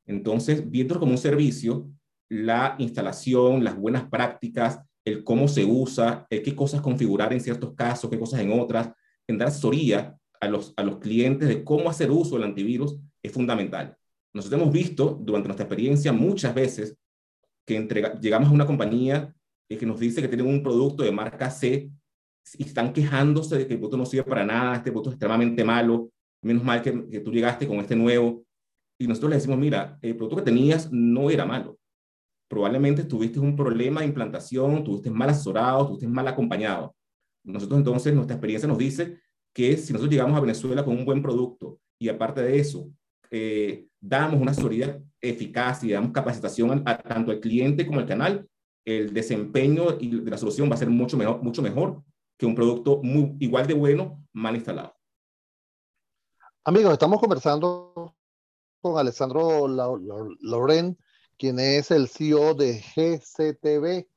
Entonces, 0.06 0.68
viendo 0.70 0.98
como 0.98 1.12
un 1.12 1.18
servicio, 1.18 1.88
la 2.28 2.74
instalación, 2.78 3.62
las 3.62 3.76
buenas 3.76 4.08
prácticas, 4.08 4.80
el 5.04 5.22
cómo 5.22 5.48
se 5.48 5.64
usa, 5.64 6.26
el 6.30 6.42
qué 6.42 6.56
cosas 6.56 6.80
configurar 6.80 7.32
en 7.32 7.40
ciertos 7.40 7.74
casos, 7.74 8.10
qué 8.10 8.18
cosas 8.18 8.40
en 8.40 8.58
otras, 8.58 8.90
en 9.26 9.38
dar 9.38 9.48
asesoría 9.48 10.16
a 10.44 10.48
los, 10.48 10.74
a 10.76 10.82
los 10.82 10.98
clientes 10.98 11.48
de 11.48 11.64
cómo 11.64 11.90
hacer 11.90 12.10
uso 12.10 12.36
del 12.36 12.44
antivirus 12.44 12.96
es 13.22 13.32
fundamental. 13.32 13.96
Nosotros 14.32 14.60
hemos 14.60 14.72
visto 14.72 15.18
durante 15.20 15.48
nuestra 15.48 15.64
experiencia 15.64 16.12
muchas 16.12 16.54
veces 16.54 16.96
que 17.66 17.80
llegamos 18.20 18.50
a 18.50 18.52
una 18.52 18.66
compañía 18.66 19.34
que 19.78 19.86
nos 19.86 20.00
dice 20.00 20.20
que 20.20 20.28
tienen 20.28 20.46
un 20.46 20.62
producto 20.62 21.02
de 21.02 21.12
marca 21.12 21.50
C 21.50 21.90
y 22.58 22.62
están 22.62 22.92
quejándose 22.92 23.56
de 23.56 23.66
que 23.66 23.74
el 23.74 23.78
producto 23.78 23.96
no 23.96 24.06
sirve 24.06 24.24
para 24.24 24.44
nada, 24.44 24.76
este 24.76 24.90
producto 24.90 25.10
es 25.10 25.14
extremadamente 25.14 25.64
malo, 25.64 26.10
menos 26.42 26.62
mal 26.62 26.82
que, 26.82 27.08
que 27.08 27.20
tú 27.20 27.32
llegaste 27.32 27.66
con 27.66 27.78
este 27.78 27.96
nuevo. 27.96 28.44
Y 28.98 29.06
nosotros 29.06 29.30
le 29.30 29.36
decimos, 29.36 29.58
mira, 29.58 29.98
el 30.02 30.16
producto 30.16 30.36
que 30.36 30.42
tenías 30.42 30.92
no 30.92 31.30
era 31.30 31.44
malo. 31.44 31.78
Probablemente 32.48 33.04
tuviste 33.04 33.40
un 33.40 33.56
problema 33.56 34.00
de 34.00 34.06
implantación, 34.06 34.84
tuviste 34.84 35.10
mal 35.10 35.30
asesorado, 35.30 35.86
tuviste 35.86 36.06
mal 36.06 36.28
acompañado. 36.28 36.94
Nosotros 37.44 37.78
entonces, 37.78 38.14
nuestra 38.14 38.36
experiencia 38.36 38.68
nos 38.68 38.78
dice 38.78 39.20
que 39.54 39.76
si 39.76 39.92
nosotros 39.92 40.12
llegamos 40.12 40.36
a 40.36 40.40
Venezuela 40.40 40.84
con 40.84 40.98
un 40.98 41.04
buen 41.04 41.22
producto 41.22 41.78
y 41.98 42.08
aparte 42.08 42.42
de 42.42 42.58
eso, 42.58 42.90
eh, 43.30 43.86
damos 44.00 44.40
una 44.40 44.50
asesoría 44.50 45.00
eficaz 45.20 45.84
y 45.84 45.92
damos 45.92 46.12
capacitación 46.12 46.82
a, 46.84 46.98
tanto 46.98 47.30
al 47.30 47.40
cliente 47.40 47.86
como 47.86 48.00
al 48.00 48.06
canal, 48.06 48.48
el 48.84 49.14
desempeño 49.14 49.92
de 49.92 50.30
la 50.30 50.36
solución 50.36 50.68
va 50.68 50.74
a 50.74 50.78
ser 50.78 50.90
mucho 50.90 51.16
mejor, 51.16 51.42
mucho 51.42 51.62
mejor 51.62 52.02
que 52.36 52.46
un 52.46 52.54
producto 52.54 53.00
muy, 53.02 53.36
igual 53.38 53.66
de 53.66 53.74
bueno, 53.74 54.26
mal 54.32 54.56
instalado. 54.56 54.94
Amigos, 56.64 56.92
estamos 56.92 57.20
conversando 57.20 58.14
con 58.80 58.98
Alessandro 58.98 59.68
Loren, 59.68 60.98
quien 61.38 61.58
es 61.60 61.90
el 61.90 62.08
CEO 62.08 62.54
de 62.54 62.82
GCTV 62.94 64.08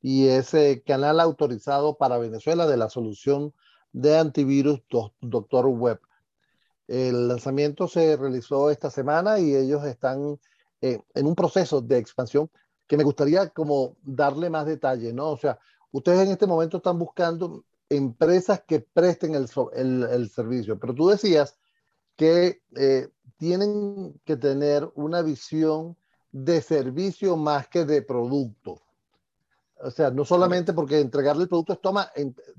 y 0.00 0.28
es 0.28 0.54
el 0.54 0.82
canal 0.84 1.18
autorizado 1.18 1.96
para 1.96 2.18
Venezuela 2.18 2.66
de 2.66 2.76
la 2.76 2.88
solución 2.88 3.52
de 3.94 4.18
antivirus 4.18 4.82
Doctor 5.20 5.66
Web. 5.68 6.00
El 6.86 7.28
lanzamiento 7.28 7.88
se 7.88 8.16
realizó 8.16 8.70
esta 8.70 8.90
semana 8.90 9.38
y 9.38 9.54
ellos 9.54 9.84
están 9.84 10.38
eh, 10.82 11.00
en 11.14 11.26
un 11.26 11.34
proceso 11.34 11.80
de 11.80 11.96
expansión 11.96 12.50
que 12.86 12.98
me 12.98 13.04
gustaría 13.04 13.48
como 13.48 13.96
darle 14.02 14.50
más 14.50 14.66
detalle, 14.66 15.12
¿no? 15.14 15.30
O 15.30 15.38
sea, 15.38 15.58
ustedes 15.92 16.26
en 16.26 16.32
este 16.32 16.46
momento 16.46 16.76
están 16.78 16.98
buscando 16.98 17.64
empresas 17.88 18.62
que 18.66 18.80
presten 18.80 19.34
el, 19.34 19.48
el, 20.10 20.28
servicio, 20.28 20.78
pero 20.78 20.94
tú 20.94 21.08
decías 21.08 21.56
que 22.16 22.62
eh, 22.76 23.08
tienen 23.38 24.20
que 24.24 24.36
tener 24.36 24.90
una 24.94 25.22
visión 25.22 25.96
de 26.32 26.60
servicio 26.60 27.36
más 27.36 27.68
que 27.68 27.84
de 27.84 28.02
producto. 28.02 28.82
O 29.84 29.90
sea, 29.90 30.10
no 30.10 30.24
solamente 30.24 30.72
porque 30.72 30.98
entregarle 30.98 31.42
el 31.42 31.48
producto 31.48 31.74
es 31.74 31.80
toma, 31.82 32.10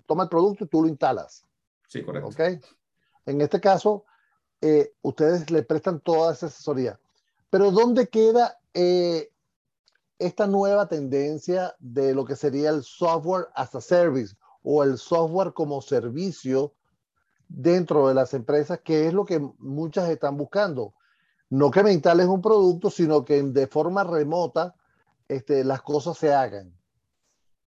toma 0.06 0.24
el 0.24 0.30
producto 0.30 0.64
y 0.64 0.68
tú 0.68 0.84
lo 0.84 0.88
instalas. 0.88 1.44
Sí, 1.88 2.04
correcto. 2.04 2.30
¿Ok? 2.30 2.40
En 3.26 3.42
este 3.42 3.60
caso, 3.60 4.06
eh, 4.62 4.94
ustedes 5.02 5.50
le 5.50 5.64
prestan 5.64 6.00
toda 6.02 6.34
esa 6.34 6.46
asesoría. 6.46 7.00
Pero 7.50 7.72
¿dónde 7.72 8.10
queda 8.10 8.60
eh, 8.76 9.32
esta 10.20 10.46
nueva 10.46 10.88
tendencia 10.88 11.76
de 11.80 12.14
lo 12.14 12.26
que 12.26 12.36
sería 12.36 12.70
el 12.70 12.84
software 12.84 13.48
as 13.56 13.74
a 13.74 13.82
service 13.82 14.36
o 14.62 14.84
el 14.84 15.00
software 15.00 15.54
como 15.54 15.82
servicio 15.82 16.74
dentro 17.48 18.08
de 18.08 18.14
las 18.14 18.36
empresas, 18.36 18.82
que 18.84 19.08
es 19.08 19.14
lo 19.16 19.26
que 19.26 19.40
muchas 19.58 20.08
están 20.10 20.38
buscando? 20.38 20.94
No 21.50 21.72
que 21.72 21.82
me 21.82 21.92
instales 21.92 22.28
un 22.28 22.42
producto, 22.42 22.92
sino 22.92 23.26
que 23.26 23.42
de 23.42 23.66
forma 23.66 24.04
remota 24.04 24.76
este, 25.28 25.64
las 25.64 25.82
cosas 25.82 26.20
se 26.20 26.32
hagan. 26.32 26.72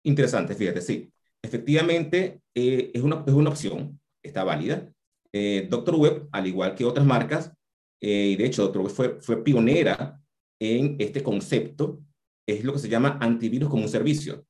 Interesante, 0.08 0.54
fíjate, 0.54 0.80
sí. 0.80 1.12
Efectivamente, 1.42 2.40
eh, 2.54 2.90
es, 2.94 3.02
una, 3.02 3.22
es 3.26 3.34
una 3.34 3.50
opción, 3.50 4.00
está 4.22 4.42
válida. 4.42 4.90
Eh, 5.34 5.66
Doctor 5.68 5.96
Web, 5.96 6.28
al 6.32 6.46
igual 6.46 6.74
que 6.74 6.86
otras 6.86 7.04
marcas, 7.04 7.52
eh, 8.00 8.34
de 8.38 8.46
hecho 8.46 8.62
Doctor 8.62 8.82
Web 8.84 8.92
fue, 8.92 9.20
fue 9.20 9.44
pionera 9.44 10.18
en 10.58 10.96
este 10.98 11.22
concepto, 11.22 12.00
es 12.46 12.64
lo 12.64 12.72
que 12.72 12.78
se 12.78 12.88
llama 12.88 13.18
antivirus 13.20 13.68
como 13.68 13.82
un 13.82 13.90
servicio. 13.90 14.46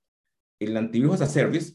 El 0.61 0.77
antivirus 0.77 1.21
as 1.21 1.23
a 1.23 1.27
service 1.27 1.75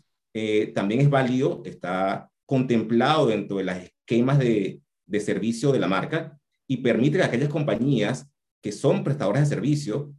también 0.74 1.02
es 1.02 1.10
válido, 1.10 1.62
está 1.66 2.32
contemplado 2.46 3.28
dentro 3.28 3.58
de 3.58 3.66
los 3.66 3.76
esquemas 3.76 4.40
de, 4.40 4.82
de 5.06 5.20
servicio 5.20 5.74
de 5.74 5.80
la 5.80 5.90
marca 5.90 6.40
y 6.68 6.78
permite 6.78 7.18
que 7.18 7.24
aquellas 7.24 7.50
compañías 7.50 8.32
que 8.62 8.72
son 8.72 9.04
prestadoras 9.04 9.44
de 9.44 9.56
servicio 9.56 10.16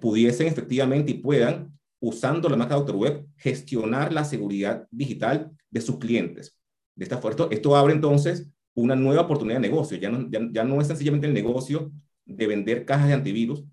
pudiesen 0.00 0.46
efectivamente 0.46 1.12
y 1.12 1.14
puedan 1.14 1.72
usando 2.02 2.48
la 2.48 2.56
marca 2.56 2.74
Doctor 2.74 2.96
Web, 2.96 3.26
gestionar 3.36 4.12
la 4.12 4.24
seguridad 4.24 4.88
digital 4.90 5.52
de 5.70 5.80
sus 5.80 5.98
clientes. 5.98 6.58
De 6.96 7.04
esta 7.04 7.18
forma, 7.18 7.46
esto, 7.50 7.76
abre 7.76 7.94
entonces 7.94 8.50
una 8.74 8.96
nueva 8.96 9.22
oportunidad 9.22 9.60
de 9.60 9.68
negocio. 9.68 9.96
Ya 9.96 10.10
no, 10.10 10.28
ya, 10.28 10.64
no 10.64 10.80
es 10.80 10.88
sencillamente 10.88 11.28
el 11.28 11.32
negocio 11.32 11.92
de 12.24 12.46
vender 12.48 12.84
cajas 12.84 13.06
de 13.06 13.14
antivirus, 13.14 13.64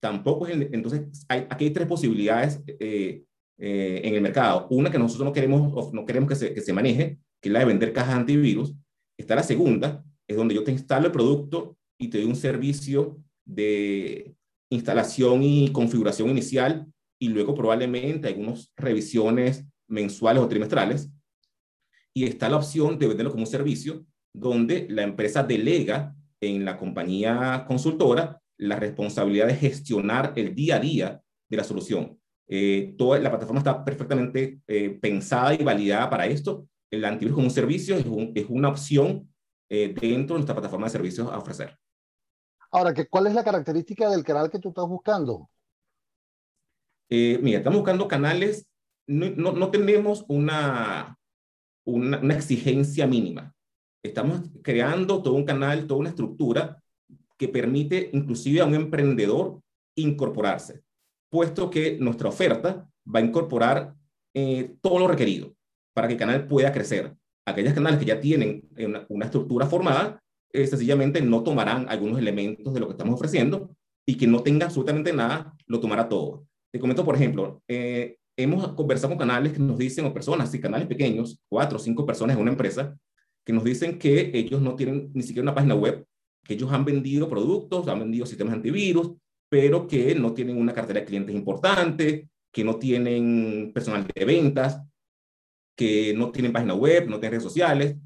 tampoco 0.00 0.46
es 0.46 0.56
entonces 0.72 1.24
hay, 1.28 1.46
aquí 1.48 1.66
hay 1.66 1.70
tres 1.70 1.86
posibilidades 1.86 2.60
eh, 2.66 3.22
eh, 3.56 4.00
en 4.02 4.14
el 4.14 4.20
mercado. 4.20 4.66
Una 4.70 4.90
que 4.90 4.98
nosotros 4.98 5.24
no 5.24 5.32
queremos, 5.32 5.92
no 5.92 6.04
queremos 6.04 6.28
que 6.28 6.34
se, 6.34 6.54
que 6.54 6.60
se 6.60 6.72
maneje, 6.72 7.20
que 7.40 7.48
es 7.48 7.52
la 7.52 7.60
de 7.60 7.66
vender 7.66 7.92
cajas 7.92 8.14
de 8.14 8.20
antivirus. 8.20 8.74
Está 9.16 9.36
la 9.36 9.44
segunda, 9.44 10.04
es 10.26 10.36
donde 10.36 10.56
yo 10.56 10.64
te 10.64 10.72
instalo 10.72 11.06
el 11.06 11.12
producto 11.12 11.76
y 11.98 12.08
te 12.08 12.18
doy 12.18 12.26
un 12.26 12.36
servicio 12.36 13.22
de 13.44 14.34
instalación 14.70 15.44
y 15.44 15.70
configuración 15.70 16.28
inicial 16.30 16.88
y 17.18 17.28
luego 17.28 17.54
probablemente 17.54 18.28
algunas 18.28 18.72
revisiones 18.76 19.64
mensuales 19.88 20.42
o 20.42 20.48
trimestrales. 20.48 21.10
Y 22.14 22.24
está 22.24 22.48
la 22.48 22.56
opción 22.56 22.98
de 22.98 23.08
venderlo 23.08 23.30
como 23.30 23.44
un 23.44 23.50
servicio 23.50 24.06
donde 24.32 24.86
la 24.90 25.02
empresa 25.02 25.42
delega 25.42 26.14
en 26.40 26.64
la 26.64 26.76
compañía 26.76 27.64
consultora 27.66 28.40
la 28.58 28.76
responsabilidad 28.76 29.46
de 29.46 29.56
gestionar 29.56 30.32
el 30.36 30.54
día 30.54 30.76
a 30.76 30.80
día 30.80 31.22
de 31.48 31.56
la 31.56 31.64
solución. 31.64 32.18
Eh, 32.48 32.94
toda 32.96 33.18
la 33.18 33.30
plataforma 33.30 33.60
está 33.60 33.84
perfectamente 33.84 34.60
eh, 34.66 34.90
pensada 35.00 35.54
y 35.54 35.64
validada 35.64 36.08
para 36.08 36.26
esto. 36.26 36.68
El 36.90 37.04
antivirus 37.04 37.34
como 37.34 37.48
un 37.48 37.52
servicio 37.52 37.96
es, 37.96 38.06
es 38.34 38.46
una 38.48 38.68
opción 38.68 39.28
eh, 39.68 39.94
dentro 40.00 40.34
de 40.34 40.40
nuestra 40.40 40.54
plataforma 40.54 40.86
de 40.86 40.92
servicios 40.92 41.30
a 41.30 41.38
ofrecer. 41.38 41.76
Ahora, 42.70 42.94
¿cuál 43.10 43.26
es 43.26 43.34
la 43.34 43.44
característica 43.44 44.08
del 44.08 44.24
canal 44.24 44.50
que 44.50 44.58
tú 44.58 44.68
estás 44.68 44.86
buscando? 44.86 45.48
Eh, 47.08 47.38
mira, 47.42 47.58
estamos 47.58 47.78
buscando 47.78 48.08
canales, 48.08 48.66
no, 49.06 49.52
no, 49.52 49.70
tenemos 49.70 50.24
una, 50.28 51.16
una, 51.84 52.18
una, 52.18 52.34
exigencia 52.34 53.06
mínima. 53.06 53.54
Estamos 54.02 54.42
creando 54.62 55.22
todo 55.22 55.34
un 55.34 55.44
canal, 55.44 55.86
toda 55.86 56.00
una 56.00 56.08
estructura 56.10 56.82
que 57.36 57.48
permite 57.48 58.10
inclusive 58.12 58.60
a 58.60 58.64
un 58.64 58.74
emprendedor 58.74 59.60
incorporarse, 59.94 60.82
puesto 61.30 61.70
que 61.70 61.98
nuestra 61.98 62.28
oferta 62.28 62.88
va 63.06 63.20
a 63.20 63.22
incorporar 63.22 63.94
eh, 64.34 64.74
todo 64.80 64.98
lo 64.98 65.08
requerido 65.08 65.54
para 65.94 66.08
que 66.08 66.14
el 66.14 66.18
canal 66.18 66.46
pueda 66.46 66.72
crecer. 66.72 67.14
Aquellos 67.46 67.74
canales 67.74 68.00
que 68.00 68.06
ya 68.06 68.20
tienen 68.20 68.68
una, 68.76 69.06
una 69.08 69.26
estructura 69.26 69.66
formada, 69.66 70.20
eh, 70.52 70.66
sencillamente 70.66 71.20
no 71.20 71.42
tomarán 71.42 71.88
algunos 71.88 72.18
elementos 72.18 72.74
de 72.74 72.80
lo 72.80 72.86
que 72.86 72.92
estamos 72.92 73.14
ofreciendo 73.14 73.76
y 74.04 74.16
que 74.16 74.26
no 74.26 74.42
tenga 74.42 74.66
absolutamente 74.66 75.12
nada, 75.12 75.56
lo 75.66 75.80
tomará 75.80 76.08
todo. 76.08 76.46
Te 76.76 76.80
comento, 76.80 77.06
por 77.06 77.14
ejemplo, 77.14 77.62
eh, 77.66 78.18
hemos 78.36 78.68
conversado 78.74 79.08
con 79.08 79.16
canales 79.16 79.54
que 79.54 79.60
nos 79.60 79.78
dicen, 79.78 80.04
o 80.04 80.12
personas, 80.12 80.50
sí, 80.50 80.60
canales 80.60 80.86
pequeños, 80.86 81.40
cuatro 81.48 81.78
o 81.78 81.80
cinco 81.80 82.04
personas 82.04 82.36
en 82.36 82.42
una 82.42 82.50
empresa, 82.50 82.94
que 83.46 83.54
nos 83.54 83.64
dicen 83.64 83.98
que 83.98 84.30
ellos 84.34 84.60
no 84.60 84.76
tienen 84.76 85.10
ni 85.14 85.22
siquiera 85.22 85.44
una 85.44 85.54
página 85.54 85.74
web, 85.74 86.04
que 86.44 86.52
ellos 86.52 86.70
han 86.70 86.84
vendido 86.84 87.30
productos, 87.30 87.88
han 87.88 88.00
vendido 88.00 88.26
sistemas 88.26 88.52
antivirus, 88.52 89.12
pero 89.48 89.86
que 89.86 90.14
no 90.14 90.34
tienen 90.34 90.58
una 90.58 90.74
cartera 90.74 91.00
de 91.00 91.06
clientes 91.06 91.34
importante, 91.34 92.28
que 92.52 92.62
no 92.62 92.76
tienen 92.76 93.72
personal 93.72 94.06
de 94.14 94.24
ventas, 94.26 94.82
que 95.74 96.12
no 96.12 96.30
tienen 96.30 96.52
página 96.52 96.74
web, 96.74 97.08
no 97.08 97.18
tienen 97.18 97.30
redes 97.30 97.42
sociales, 97.42 97.96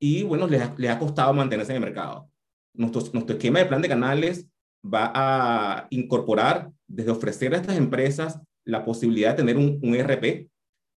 y 0.00 0.22
bueno, 0.22 0.46
les 0.46 0.62
ha, 0.62 0.74
les 0.78 0.90
ha 0.90 0.98
costado 0.98 1.34
mantenerse 1.34 1.72
en 1.72 1.82
el 1.82 1.90
mercado. 1.90 2.30
Nuestro, 2.72 3.02
nuestro 3.12 3.36
esquema 3.36 3.58
de 3.58 3.66
plan 3.66 3.82
de 3.82 3.88
canales 3.88 4.48
va 4.82 5.12
a 5.14 5.88
incorporar 5.90 6.72
desde 6.86 7.10
ofrecer 7.10 7.54
a 7.54 7.58
estas 7.58 7.76
empresas 7.76 8.40
la 8.64 8.84
posibilidad 8.84 9.30
de 9.30 9.36
tener 9.36 9.56
un, 9.56 9.78
un 9.82 9.94
RP, 9.94 10.50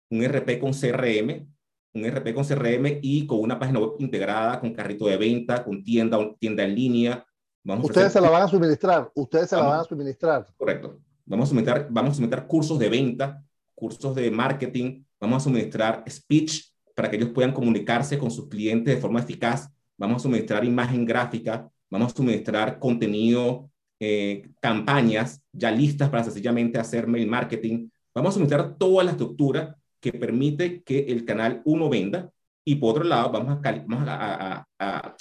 un 0.09 0.23
RP 0.23 0.59
con 0.59 0.71
CRM, 0.71 1.47
un 1.93 2.05
RP 2.05 2.33
con 2.33 2.45
CRM 2.45 2.99
y 3.01 3.25
con 3.25 3.39
una 3.39 3.59
página 3.59 3.79
web 3.79 3.95
integrada, 3.99 4.59
con 4.59 4.73
carrito 4.73 5.07
de 5.07 5.17
venta, 5.17 5.63
con 5.63 5.83
tienda, 5.83 6.17
tienda 6.39 6.63
en 6.63 6.75
línea. 6.75 7.25
Vamos 7.63 7.85
Ustedes 7.85 8.13
se 8.13 8.21
la 8.21 8.29
van 8.29 8.43
a 8.43 8.47
suministrar, 8.47 9.11
ustedes 9.15 9.49
se 9.49 9.55
la 9.55 9.63
van 9.63 9.79
a 9.81 9.83
suministrar. 9.83 10.47
Correcto. 10.55 10.99
Vamos 11.25 11.47
a, 11.47 11.49
suministrar, 11.49 11.87
vamos 11.89 12.11
a 12.11 12.15
suministrar 12.15 12.47
cursos 12.47 12.79
de 12.79 12.89
venta, 12.89 13.43
cursos 13.75 14.15
de 14.15 14.31
marketing, 14.31 15.03
vamos 15.19 15.37
a 15.37 15.43
suministrar 15.43 16.03
speech 16.09 16.71
para 16.95 17.09
que 17.09 17.17
ellos 17.17 17.29
puedan 17.29 17.51
comunicarse 17.51 18.17
con 18.17 18.31
sus 18.31 18.47
clientes 18.47 18.95
de 18.95 19.01
forma 19.01 19.19
eficaz, 19.19 19.69
vamos 19.97 20.17
a 20.17 20.23
suministrar 20.23 20.63
imagen 20.63 21.05
gráfica, 21.05 21.69
vamos 21.89 22.13
a 22.13 22.15
suministrar 22.15 22.79
contenido 22.79 23.69
eh, 23.99 24.49
campañas 24.61 25.41
ya 25.51 25.71
listas 25.71 26.09
para 26.09 26.23
sencillamente 26.23 26.77
hacer 26.77 27.07
mail 27.07 27.27
marketing. 27.27 27.89
Vamos 28.13 28.29
a 28.29 28.33
suministrar 28.33 28.77
toda 28.77 29.03
la 29.03 29.11
estructura 29.11 29.75
que 29.99 30.13
permite 30.13 30.83
que 30.83 30.99
el 30.99 31.25
canal 31.25 31.61
uno 31.65 31.89
venda 31.89 32.31
y 32.63 32.75
por 32.75 32.91
otro 32.91 33.03
lado 33.03 33.31
vamos 33.31 33.59
a, 33.63 34.65
a, 34.79 35.15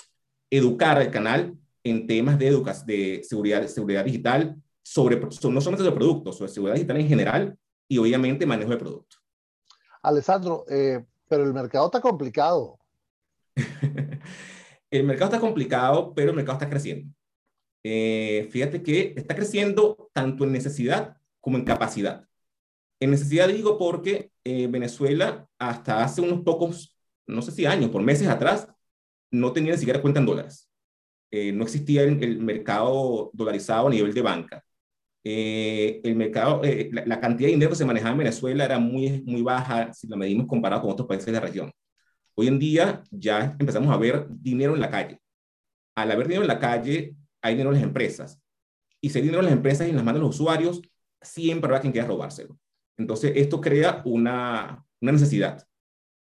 educar 0.51 0.99
al 0.99 1.11
canal 1.11 1.55
en 1.83 2.07
temas 2.07 2.39
de, 2.39 2.51
de 2.87 3.23
seguridad, 3.25 3.67
seguridad 3.67 4.05
digital, 4.05 4.57
sobre, 4.83 5.19
no 5.19 5.31
solamente 5.33 5.83
de 5.83 5.93
productos, 5.93 6.37
sobre 6.37 6.51
seguridad 6.51 6.75
digital 6.75 6.97
en 6.99 7.09
general 7.09 7.59
y 7.89 7.99
obviamente 7.99 8.47
manejo 8.47 8.71
de 8.71 8.77
productos. 8.77 9.21
Alessandro, 10.03 10.65
eh, 10.69 11.05
pero 11.29 11.45
el 11.45 11.53
mercado 11.53 11.87
está 11.87 12.01
complicado. 12.01 12.79
el 14.91 15.05
mercado 15.05 15.31
está 15.31 15.41
complicado, 15.41 16.13
pero 16.15 16.31
el 16.31 16.37
mercado 16.37 16.59
está 16.59 16.71
creciendo. 16.71 17.13
Eh, 17.89 18.49
fíjate 18.51 18.83
que 18.83 19.15
está 19.17 19.37
creciendo 19.37 20.11
tanto 20.13 20.43
en 20.43 20.51
necesidad 20.51 21.19
como 21.41 21.57
en 21.57 21.65
capacidad. 21.65 22.27
En 22.99 23.13
necesidad 23.13 23.47
digo 23.47 23.79
porque 23.79 24.33
eh, 24.43 24.67
Venezuela 24.67 25.49
hasta 25.57 26.03
hace 26.03 26.21
unos 26.21 26.41
pocos, 26.43 26.97
no 27.29 27.43
sé 27.43 27.53
si 27.53 27.65
años, 27.65 27.91
por 27.91 28.03
meses 28.03 28.27
atrás, 28.27 28.67
no 29.31 29.53
tenía 29.53 29.73
ni 29.73 29.79
siquiera 29.79 30.03
cuenta 30.03 30.19
en 30.19 30.27
dólares. 30.27 30.69
Eh, 31.31 31.53
no 31.53 31.63
existía 31.63 32.03
el, 32.03 32.21
el, 32.25 32.41
mercado 32.41 33.31
dolarizado 33.33 33.87
a 33.87 33.91
nivel 33.91 34.13
de 34.15 34.23
banca. 34.23 34.65
el 35.23 36.17
mercado, 36.17 36.63
la, 36.93 37.07
la, 37.07 37.21
cantidad 37.21 37.49
de 37.49 37.53
dinero 37.55 37.71
que 37.71 37.77
se 37.77 37.85
manejaba 37.85 38.13
en 38.13 38.19
Venezuela 38.19 38.65
era 38.65 38.79
muy, 38.81 39.23
muy 39.25 39.43
baja 39.43 39.93
si 39.95 40.09
la 40.09 40.17
medimos 40.17 40.47
comparado 40.49 40.83
con 40.83 40.91
otros 40.93 41.09
países 41.09 41.27
de 41.27 41.33
la 41.33 41.41
región. 41.41 41.73
Hoy 42.35 42.49
en 42.49 42.59
día 42.59 43.05
ya 43.13 43.57
empezamos 43.61 43.95
a 43.95 43.99
ver 43.99 44.27
dinero 44.29 44.75
en 44.75 44.81
la 44.81 44.91
calle. 44.91 45.21
Al 45.97 46.11
haber 46.11 46.27
dinero 46.29 46.43
en 46.43 46.49
la 46.49 46.59
calle, 46.59 47.17
hay 47.47 47.55
dinero 47.55 47.71
en 47.71 47.77
las 47.77 47.85
empresas. 47.85 48.41
Y 49.01 49.11
si 49.11 49.19
hay 49.19 49.25
dinero 49.25 49.41
en 49.41 49.47
las 49.47 49.55
empresas 49.55 49.87
y 49.87 49.91
en 49.91 49.97
las 49.97 50.05
manos 50.05 50.21
de 50.21 50.27
los 50.27 50.35
usuarios, 50.35 50.83
siempre 51.21 51.69
habrá 51.69 51.81
quien 51.81 51.93
quiera 51.93 52.09
robárselo. 52.09 52.59
Entonces, 52.97 53.33
esto 53.37 53.61
crea 53.61 54.03
una, 54.05 54.85
una 55.01 55.13
necesidad. 55.13 55.67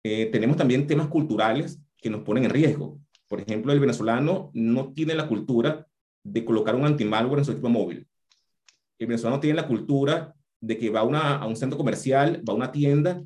Eh, 0.04 0.26
tenemos 0.26 0.56
también 0.56 0.86
temas 0.86 1.08
culturales 1.08 1.80
que 1.96 2.10
nos 2.10 2.22
ponen 2.22 2.44
en 2.44 2.50
riesgo. 2.50 2.98
Por 3.28 3.40
ejemplo, 3.40 3.72
el 3.72 3.80
venezolano 3.80 4.50
no 4.54 4.92
tiene 4.92 5.14
la 5.14 5.28
cultura 5.28 5.86
de 6.24 6.44
colocar 6.44 6.74
un 6.74 6.84
antimalware 6.84 7.38
en 7.38 7.44
su 7.44 7.52
equipo 7.52 7.68
móvil. 7.68 8.06
El 8.98 9.06
venezolano 9.06 9.40
tiene 9.40 9.56
la 9.56 9.66
cultura 9.66 10.34
de 10.60 10.78
que 10.78 10.90
va 10.90 11.02
una, 11.02 11.36
a 11.36 11.46
un 11.46 11.56
centro 11.56 11.78
comercial, 11.78 12.42
va 12.48 12.52
a 12.52 12.56
una 12.56 12.72
tienda 12.72 13.22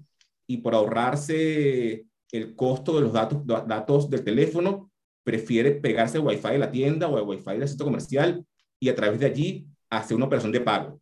y 0.46 0.58
por 0.58 0.74
ahorrarse 0.74 2.06
el 2.32 2.54
costo 2.54 2.96
de 2.96 3.02
los 3.02 3.12
datos, 3.12 3.46
datos 3.46 4.08
del 4.10 4.24
teléfono, 4.24 4.90
prefiere 5.26 5.72
pegarse 5.72 6.18
al 6.18 6.24
Wi-Fi 6.24 6.50
de 6.50 6.58
la 6.58 6.70
tienda 6.70 7.08
o 7.08 7.16
al 7.16 7.24
Wi-Fi 7.24 7.58
del 7.58 7.68
centro 7.68 7.86
comercial 7.86 8.46
y 8.78 8.88
a 8.88 8.94
través 8.94 9.18
de 9.18 9.26
allí 9.26 9.66
hacer 9.90 10.16
una 10.16 10.26
operación 10.26 10.52
de 10.52 10.60
pago. 10.60 11.00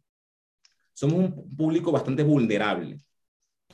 Somos 0.94 1.16
un 1.18 1.54
público 1.54 1.92
bastante 1.92 2.22
vulnerable. 2.22 2.96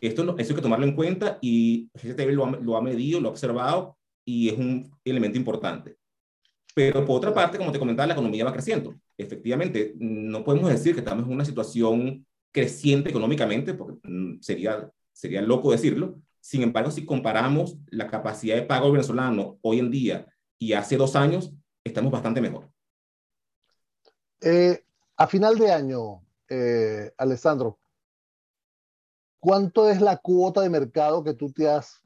Esto, 0.01 0.37
eso 0.37 0.53
hay 0.53 0.57
que 0.57 0.63
tomarlo 0.63 0.87
en 0.87 0.97
cuenta 0.97 1.39
y 1.41 1.89
GCTV 1.95 2.33
lo 2.33 2.47
ha, 2.47 2.51
lo 2.51 2.77
ha 2.77 2.83
medido, 2.83 3.21
lo 3.21 3.29
ha 3.29 3.31
observado 3.31 3.97
y 4.25 4.49
es 4.49 4.59
un 4.59 4.91
elemento 5.05 5.39
importante. 5.39 5.97
Pero 6.75 7.05
por 7.05 7.19
otra 7.19 7.33
parte, 7.33 7.57
como 7.57 7.71
te 7.71 7.79
comentaba, 7.79 8.09
la 8.09 8.15
economía 8.15 8.45
va 8.45 8.53
creciendo. 8.53 8.97
Efectivamente, 9.17 9.95
no 9.99 10.43
podemos 10.43 10.69
decir 10.69 10.95
que 10.95 11.01
estamos 11.01 11.27
en 11.27 11.33
una 11.33 11.45
situación 11.45 12.27
creciente 12.51 13.11
económicamente, 13.11 13.75
porque 13.75 14.01
mm, 14.03 14.41
sería, 14.41 14.91
sería 15.13 15.43
loco 15.43 15.71
decirlo. 15.71 16.21
Sin 16.41 16.63
embargo, 16.63 16.91
si 16.91 17.05
comparamos 17.05 17.77
la 17.89 18.09
capacidad 18.09 18.57
de 18.57 18.63
pago 18.63 18.91
venezolano 18.91 19.59
hoy 19.63 19.79
en 19.79 19.93
día 19.93 20.27
y 20.61 20.75
hace 20.75 20.97
dos 20.97 21.17
años 21.17 21.53
estamos 21.83 22.13
bastante 22.13 22.41
mejor. 22.41 22.71
Eh, 24.43 24.85
a 25.17 25.27
final 25.27 25.59
de 25.59 25.73
año, 25.73 26.23
eh, 26.49 27.13
Alessandro, 27.17 27.79
¿cuánto 29.41 29.89
es 29.89 30.01
la 30.01 30.19
cuota 30.19 30.61
de 30.61 30.69
mercado 30.69 31.25
que 31.25 31.35
tú 31.35 31.51
te 31.51 31.69
has 31.69 32.03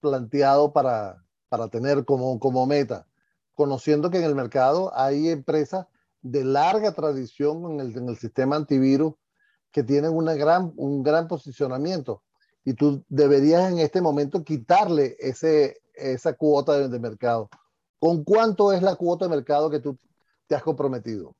planteado 0.00 0.72
para, 0.72 1.22
para 1.48 1.68
tener 1.68 2.04
como, 2.04 2.40
como 2.40 2.66
meta? 2.66 3.06
Conociendo 3.54 4.10
que 4.10 4.18
en 4.18 4.24
el 4.24 4.34
mercado 4.34 4.90
hay 4.96 5.28
empresas 5.28 5.86
de 6.22 6.44
larga 6.44 6.92
tradición 6.92 7.72
en 7.72 7.80
el, 7.80 7.96
en 7.96 8.08
el 8.08 8.16
sistema 8.16 8.56
antivirus 8.56 9.14
que 9.70 9.82
tienen 9.82 10.12
una 10.12 10.34
gran, 10.34 10.72
un 10.76 11.02
gran 11.02 11.28
posicionamiento 11.28 12.22
y 12.64 12.72
tú 12.72 13.04
deberías 13.08 13.70
en 13.70 13.80
este 13.80 14.00
momento 14.00 14.44
quitarle 14.44 15.16
ese, 15.18 15.82
esa 15.94 16.32
cuota 16.34 16.78
de, 16.78 16.88
de 16.88 16.98
mercado. 16.98 17.50
¿Con 18.02 18.24
cuánto 18.24 18.72
es 18.72 18.82
la 18.82 18.96
cuota 18.96 19.26
de 19.26 19.36
mercado 19.36 19.70
que 19.70 19.78
tú 19.78 19.96
te 20.48 20.56
has 20.56 20.62
comprometido? 20.64 21.36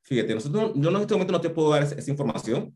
Fíjate, 0.00 0.34
nosotros, 0.34 0.72
yo 0.76 0.88
en 0.88 0.96
este 0.96 1.12
momento 1.12 1.32
no 1.34 1.42
te 1.42 1.50
puedo 1.50 1.72
dar 1.72 1.82
esa, 1.82 1.94
esa 1.96 2.10
información. 2.10 2.74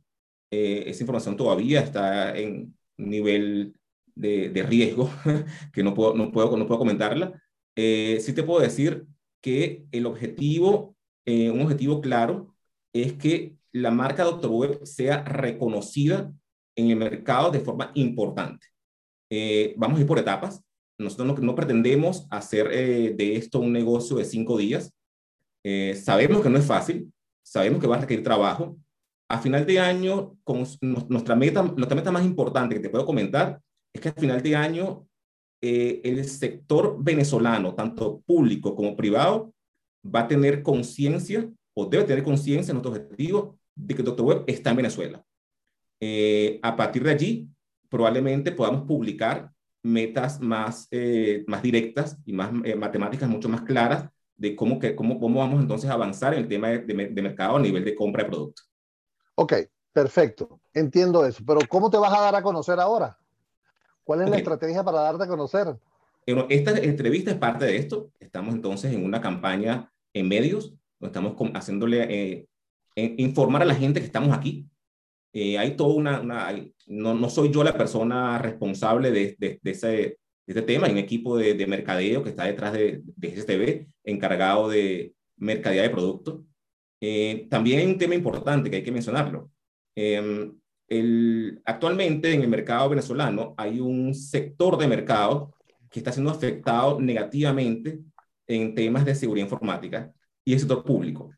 Eh, 0.50 0.84
esa 0.88 1.04
información 1.04 1.34
todavía 1.34 1.80
está 1.80 2.36
en 2.36 2.76
nivel 2.98 3.74
de, 4.14 4.50
de 4.50 4.62
riesgo, 4.62 5.08
que 5.72 5.82
no 5.82 5.94
puedo, 5.94 6.12
no 6.12 6.30
puedo, 6.30 6.54
no 6.54 6.66
puedo 6.66 6.80
comentarla. 6.80 7.32
Eh, 7.74 8.18
sí 8.20 8.34
te 8.34 8.42
puedo 8.42 8.60
decir 8.60 9.06
que 9.40 9.86
el 9.90 10.04
objetivo, 10.04 10.94
eh, 11.24 11.50
un 11.50 11.62
objetivo 11.62 12.02
claro, 12.02 12.54
es 12.92 13.14
que 13.14 13.56
la 13.72 13.90
marca 13.90 14.22
Doctor 14.22 14.50
Web 14.50 14.84
sea 14.84 15.24
reconocida 15.24 16.30
en 16.76 16.90
el 16.90 16.96
mercado 16.96 17.50
de 17.50 17.60
forma 17.60 17.90
importante. 17.94 18.66
Eh, 19.30 19.72
vamos 19.78 19.96
a 19.96 20.02
ir 20.02 20.06
por 20.06 20.18
etapas. 20.18 20.62
Nosotros 20.98 21.40
no, 21.40 21.54
pretendemos 21.54 22.26
hacer 22.28 22.70
eh, 22.72 23.14
de 23.16 23.36
esto 23.36 23.60
un 23.60 23.72
negocio 23.72 24.16
de 24.16 24.24
cinco 24.24 24.58
días. 24.58 24.92
Eh, 25.64 25.94
sabemos 25.94 26.42
que 26.42 26.50
no 26.50 26.58
es 26.58 26.66
fácil, 26.66 27.12
sabemos 27.44 27.80
que 27.80 27.86
va 27.86 27.96
a 27.96 28.00
requerir 28.00 28.24
trabajo. 28.24 28.76
A 29.30 29.38
final 29.38 29.64
de 29.64 29.78
año, 29.78 30.36
con 30.42 30.64
nuestra, 30.80 31.36
meta, 31.36 31.62
nuestra 31.62 31.94
meta 31.94 32.10
más 32.10 32.24
importante 32.24 32.74
que 32.74 32.80
te 32.80 32.90
puedo 32.90 33.06
comentar 33.06 33.60
es 33.94 34.00
que 34.00 34.08
a 34.08 34.12
final 34.12 34.42
de 34.42 34.56
año 34.56 35.06
eh, 35.62 36.00
el 36.02 36.24
sector 36.24 36.96
venezolano, 36.98 37.74
tanto 37.74 38.20
público 38.26 38.74
como 38.74 38.96
privado, 38.96 39.52
va 40.04 40.20
a 40.20 40.28
tener 40.28 40.62
conciencia 40.62 41.48
o 41.76 41.86
debe 41.86 42.04
tener 42.04 42.24
conciencia, 42.24 42.74
nuestro 42.74 42.92
objetivo, 42.92 43.56
de 43.76 43.94
que 43.94 44.02
Doctor 44.02 44.26
Web 44.26 44.44
está 44.48 44.70
en 44.70 44.76
Venezuela. 44.76 45.24
a 46.62 46.76
partir 46.76 47.04
de 47.04 47.10
allí, 47.10 47.48
probablemente 47.88 48.50
podamos 48.50 48.82
publicar 48.82 49.52
metas 49.88 50.40
más, 50.40 50.88
eh, 50.90 51.44
más 51.46 51.62
directas 51.62 52.18
y 52.24 52.32
más 52.32 52.50
eh, 52.64 52.74
matemáticas 52.74 53.28
mucho 53.28 53.48
más 53.48 53.62
claras 53.62 54.08
de 54.36 54.54
cómo, 54.54 54.78
que, 54.78 54.94
cómo, 54.94 55.18
cómo 55.18 55.40
vamos 55.40 55.60
entonces 55.60 55.90
a 55.90 55.94
avanzar 55.94 56.34
en 56.34 56.40
el 56.40 56.48
tema 56.48 56.68
de, 56.68 56.78
de, 56.80 57.08
de 57.08 57.22
mercado 57.22 57.56
a 57.56 57.60
nivel 57.60 57.84
de 57.84 57.94
compra 57.94 58.22
de 58.22 58.28
productos. 58.28 58.70
Ok, 59.34 59.54
perfecto. 59.92 60.60
Entiendo 60.72 61.24
eso. 61.24 61.42
Pero 61.46 61.60
¿cómo 61.68 61.90
te 61.90 61.96
vas 61.96 62.12
a 62.12 62.20
dar 62.20 62.36
a 62.36 62.42
conocer 62.42 62.78
ahora? 62.78 63.18
¿Cuál 64.04 64.20
es 64.20 64.26
okay. 64.26 64.32
la 64.32 64.38
estrategia 64.38 64.84
para 64.84 65.00
darte 65.00 65.24
a 65.24 65.28
conocer? 65.28 65.76
Esta 66.26 66.78
entrevista 66.78 67.30
es 67.30 67.36
parte 67.36 67.64
de 67.64 67.76
esto. 67.76 68.10
Estamos 68.20 68.54
entonces 68.54 68.92
en 68.92 69.04
una 69.04 69.20
campaña 69.20 69.90
en 70.12 70.28
medios, 70.28 70.74
estamos 71.00 71.34
haciéndole 71.54 72.06
eh, 72.10 72.48
informar 72.96 73.62
a 73.62 73.66
la 73.66 73.74
gente 73.74 74.00
que 74.00 74.06
estamos 74.06 74.36
aquí, 74.36 74.68
eh, 75.40 75.58
hay 75.58 75.76
toda 75.76 75.94
una, 75.94 76.20
una 76.20 76.50
no, 76.86 77.14
no, 77.14 77.30
soy 77.30 77.52
yo 77.52 77.62
la 77.62 77.76
persona 77.76 78.38
responsable 78.38 79.10
de, 79.12 79.36
de, 79.38 79.60
de, 79.62 79.70
ese, 79.70 79.86
de 79.86 80.18
este 80.46 80.62
tema, 80.62 80.86
hay 80.86 80.92
un 80.92 80.98
equipo 80.98 81.36
de, 81.36 81.54
de, 81.54 81.66
mercadeo 81.66 82.22
que 82.22 82.30
está 82.30 82.44
detrás 82.44 82.72
de, 82.72 83.02
GSTV, 83.16 83.86
encargado 84.04 84.68
de 84.68 85.14
mercadería 85.36 85.82
de 85.82 85.90
productos. 85.90 86.40
Eh, 87.00 87.46
también 87.50 87.80
hay 87.80 87.86
un 87.86 87.98
tema 87.98 88.14
importante 88.16 88.68
que 88.70 88.76
hay 88.76 88.82
que 88.82 88.90
mencionarlo. 88.90 89.50
Eh, 89.94 90.50
el, 90.88 91.60
actualmente 91.64 92.32
en 92.32 92.42
el 92.42 92.48
mercado 92.48 92.88
venezolano 92.88 93.54
hay 93.56 93.78
un 93.78 94.14
sector 94.14 94.76
de 94.78 94.88
mercado 94.88 95.54
que 95.90 96.00
está 96.00 96.12
siendo 96.12 96.30
afectado 96.32 97.00
negativamente 97.00 98.00
en 98.46 98.74
temas 98.74 99.04
de 99.04 99.14
seguridad 99.14 99.46
informática 99.46 100.12
y 100.44 100.54
el 100.54 100.58
sector 100.58 100.82
público. 100.82 101.30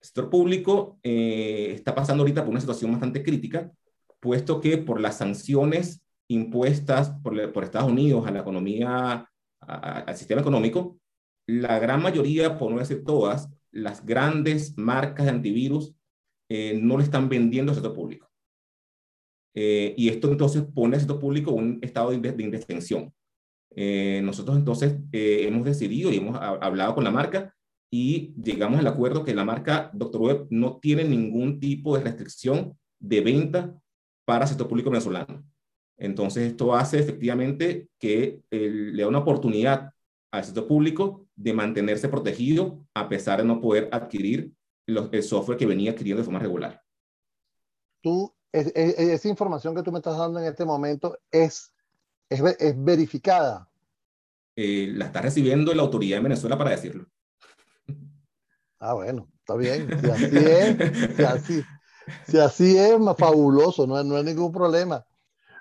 El 0.00 0.06
sector 0.06 0.30
público 0.30 0.98
eh, 1.02 1.72
está 1.74 1.94
pasando 1.94 2.22
ahorita 2.22 2.42
por 2.42 2.50
una 2.50 2.60
situación 2.60 2.90
bastante 2.90 3.22
crítica, 3.22 3.70
puesto 4.18 4.60
que 4.60 4.78
por 4.78 5.00
las 5.00 5.18
sanciones 5.18 6.02
impuestas 6.28 7.10
por, 7.22 7.52
por 7.52 7.64
Estados 7.64 7.90
Unidos 7.90 8.26
a 8.26 8.30
la 8.30 8.40
economía, 8.40 9.28
al 9.60 10.16
sistema 10.16 10.40
económico, 10.40 10.98
la 11.46 11.78
gran 11.78 12.02
mayoría, 12.02 12.58
por 12.58 12.70
no 12.70 12.78
decir 12.78 13.04
todas, 13.04 13.50
las 13.72 14.04
grandes 14.04 14.76
marcas 14.78 15.26
de 15.26 15.32
antivirus 15.32 15.94
eh, 16.48 16.78
no 16.80 16.96
le 16.96 17.04
están 17.04 17.28
vendiendo 17.28 17.72
al 17.72 17.76
sector 17.76 17.94
público. 17.94 18.30
Eh, 19.54 19.94
y 19.96 20.08
esto 20.08 20.30
entonces 20.30 20.62
pone 20.74 20.94
al 20.94 21.00
sector 21.00 21.20
público 21.20 21.52
un 21.52 21.78
estado 21.82 22.10
de, 22.10 22.18
de 22.32 22.42
indefensión. 22.42 23.12
Eh, 23.74 24.20
nosotros 24.24 24.56
entonces 24.56 24.96
hemos 25.12 25.64
decidido 25.64 26.10
y 26.10 26.16
hemos 26.16 26.36
hablado 26.36 26.94
con 26.94 27.04
la 27.04 27.10
marca 27.10 27.54
y 27.90 28.32
llegamos 28.40 28.78
al 28.78 28.86
acuerdo 28.86 29.24
que 29.24 29.34
la 29.34 29.44
marca 29.44 29.90
Dr. 29.92 30.20
Web 30.20 30.46
no 30.50 30.78
tiene 30.78 31.04
ningún 31.04 31.58
tipo 31.58 31.96
de 31.96 32.04
restricción 32.04 32.78
de 33.00 33.20
venta 33.20 33.74
para 34.24 34.44
el 34.44 34.48
sector 34.48 34.68
público 34.68 34.90
venezolano. 34.90 35.44
Entonces, 35.96 36.50
esto 36.50 36.74
hace 36.74 37.00
efectivamente 37.00 37.88
que 37.98 38.42
le 38.50 39.02
da 39.02 39.08
una 39.08 39.18
oportunidad 39.18 39.92
al 40.30 40.44
sector 40.44 40.66
público 40.66 41.26
de 41.34 41.52
mantenerse 41.52 42.08
protegido 42.08 42.86
a 42.94 43.08
pesar 43.08 43.40
de 43.40 43.46
no 43.46 43.60
poder 43.60 43.88
adquirir 43.92 44.52
el 44.86 45.22
software 45.22 45.58
que 45.58 45.66
venía 45.66 45.90
adquiriendo 45.90 46.20
de 46.20 46.24
forma 46.24 46.38
regular. 46.38 46.82
Tú, 48.00 48.32
esa 48.52 49.28
información 49.28 49.74
que 49.74 49.82
tú 49.82 49.92
me 49.92 49.98
estás 49.98 50.16
dando 50.16 50.38
en 50.40 50.46
este 50.46 50.64
momento 50.64 51.18
es, 51.30 51.72
es, 52.28 52.42
verificada. 52.76 53.68
Eh, 54.56 54.92
la 54.94 55.06
está 55.06 55.20
recibiendo 55.22 55.74
la 55.74 55.82
autoridad 55.82 56.18
de 56.18 56.22
Venezuela 56.22 56.56
para 56.56 56.70
decirlo. 56.70 57.06
Ah, 58.80 58.94
bueno, 58.94 59.30
está 59.38 59.54
bien. 59.56 59.88
Si 60.00 60.10
así 60.10 60.36
es, 60.36 61.16
si 61.16 61.22
así, 61.22 61.62
si 62.26 62.38
así 62.38 62.76
es, 62.78 62.96
fabuloso, 63.18 63.86
no, 63.86 64.02
no 64.02 64.16
hay 64.16 64.24
ningún 64.24 64.50
problema. 64.50 65.06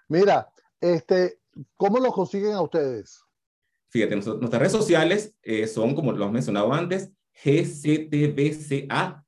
Mira, 0.07 0.49
este, 0.79 1.41
¿cómo 1.75 1.99
lo 1.99 2.13
consiguen 2.13 2.53
a 2.53 2.61
ustedes? 2.61 3.21
Fíjate, 3.89 4.15
nuestras 4.15 4.53
redes 4.53 4.71
sociales 4.71 5.35
eh, 5.41 5.67
son, 5.67 5.95
como 5.95 6.13
lo 6.13 6.23
hemos 6.23 6.33
mencionado 6.33 6.71
antes, 6.71 7.11
GCTBCA 7.43 9.25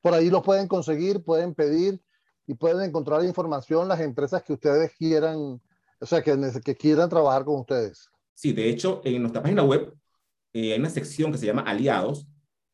Por 0.00 0.14
ahí 0.14 0.30
lo 0.30 0.42
pueden 0.42 0.68
conseguir, 0.68 1.24
pueden 1.24 1.52
pedir 1.54 2.00
y 2.46 2.54
pueden 2.54 2.82
encontrar 2.82 3.24
información 3.24 3.88
las 3.88 4.00
empresas 4.00 4.42
que 4.42 4.52
ustedes 4.52 4.92
quieran, 4.96 5.36
o 5.36 6.06
sea, 6.06 6.22
que, 6.22 6.36
que 6.64 6.76
quieran 6.76 7.08
trabajar 7.08 7.44
con 7.44 7.60
ustedes. 7.60 8.08
Sí, 8.34 8.52
de 8.52 8.68
hecho, 8.68 9.00
en 9.04 9.22
nuestra 9.22 9.42
página 9.42 9.62
web 9.62 9.92
eh, 10.52 10.72
hay 10.72 10.78
una 10.78 10.90
sección 10.90 11.32
que 11.32 11.38
se 11.38 11.46
llama 11.46 11.62
Aliados 11.62 12.26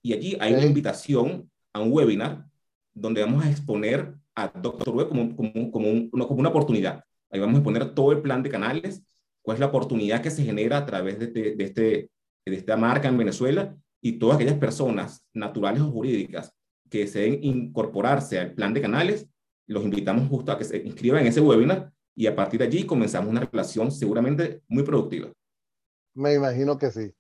y 0.03 0.13
allí 0.13 0.37
hay 0.41 0.55
una 0.55 0.67
invitación 0.67 1.51
a 1.73 1.81
un 1.81 1.93
webinar 1.93 2.47
donde 2.93 3.23
vamos 3.23 3.45
a 3.45 3.51
exponer 3.51 4.15
a 4.35 4.49
Doctor 4.49 4.95
Web 4.95 5.09
como, 5.09 5.37
como, 5.37 5.71
como, 5.71 6.11
como, 6.11 6.41
una 6.41 6.49
oportunidad. 6.49 7.05
Ahí 7.31 7.41
vamos 7.41 7.55
a 7.55 7.59
exponer 7.59 7.95
todo 7.95 8.13
el 8.13 8.21
plan 8.21 8.43
de 8.43 8.51
canales, 8.51 9.03
cuál 9.41 9.57
es 9.57 9.61
la 9.61 9.67
oportunidad 9.67 10.21
que 10.21 10.31
se 10.31 10.45
genera 10.45 10.79
a 10.79 10.87
través 10.87 11.19
de, 11.19 11.29
de, 11.29 11.57
de, 11.57 11.65
este, 11.65 12.11
de 12.45 12.57
esta 12.57 12.77
marca 12.77 13.09
en 13.09 13.17
Venezuela 13.17 13.75
y 14.01 14.19
todas 14.19 14.37
aquellas 14.37 14.59
personas 14.59 15.25
naturales 15.33 15.81
o 15.81 15.91
jurídicas 15.91 16.53
que 16.91 16.99
deseen 16.99 17.39
incorporarse 17.43 18.39
al 18.39 18.53
plan 18.53 18.75
de 18.75 18.83
canales, 18.83 19.29
los 19.73 19.85
invitamos 19.85 20.29
justo 20.29 20.53
a 20.53 20.59
que 20.59 20.65
se 20.65 20.77
inscriban 20.79 21.23
en 21.23 21.29
ese 21.29 21.41
webinar 21.41 21.93
y 22.15 22.27
a 22.27 22.37
partir 22.37 22.61
de 22.61 22.67
allí 22.67 22.87
comenzamos 22.87 23.31
una 23.31 23.41
relación 23.41 23.91
seguramente 23.91 24.63
muy 24.69 24.83
productiva. 24.83 25.33
Me 26.15 26.35
imagino 26.35 26.79
que 26.79 26.91
sí. 26.91 27.13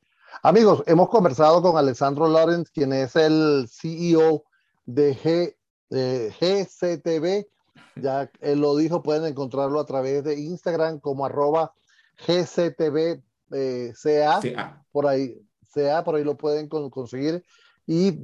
Amigos, 0.43 0.83
hemos 0.87 1.09
conversado 1.09 1.63
con 1.63 1.77
Alessandro 1.77 2.29
Lorenz, 2.29 2.71
quien 2.71 2.93
es 2.93 3.17
el 3.17 3.67
CEO 3.69 4.45
de 4.85 5.17
G, 5.17 5.57
GCTV. 5.91 7.47
Ya 7.97 8.31
él 8.41 8.61
lo 8.61 8.77
dijo, 8.77 9.03
pueden 9.03 9.25
encontrarlo 9.25 9.81
a 9.81 9.87
través 9.87 10.25
de 10.25 10.39
Instagram 10.39 11.01
como 11.01 11.27
arroba 11.27 11.75
GCTV 12.27 13.23
eh, 13.53 13.93
Por 14.91 15.07
ahí, 15.07 15.39
CA, 15.75 16.05
por 16.05 16.17
ahí 16.17 16.25
lo 16.25 16.37
pueden 16.37 16.69
conseguir 16.69 17.45
y 17.87 18.19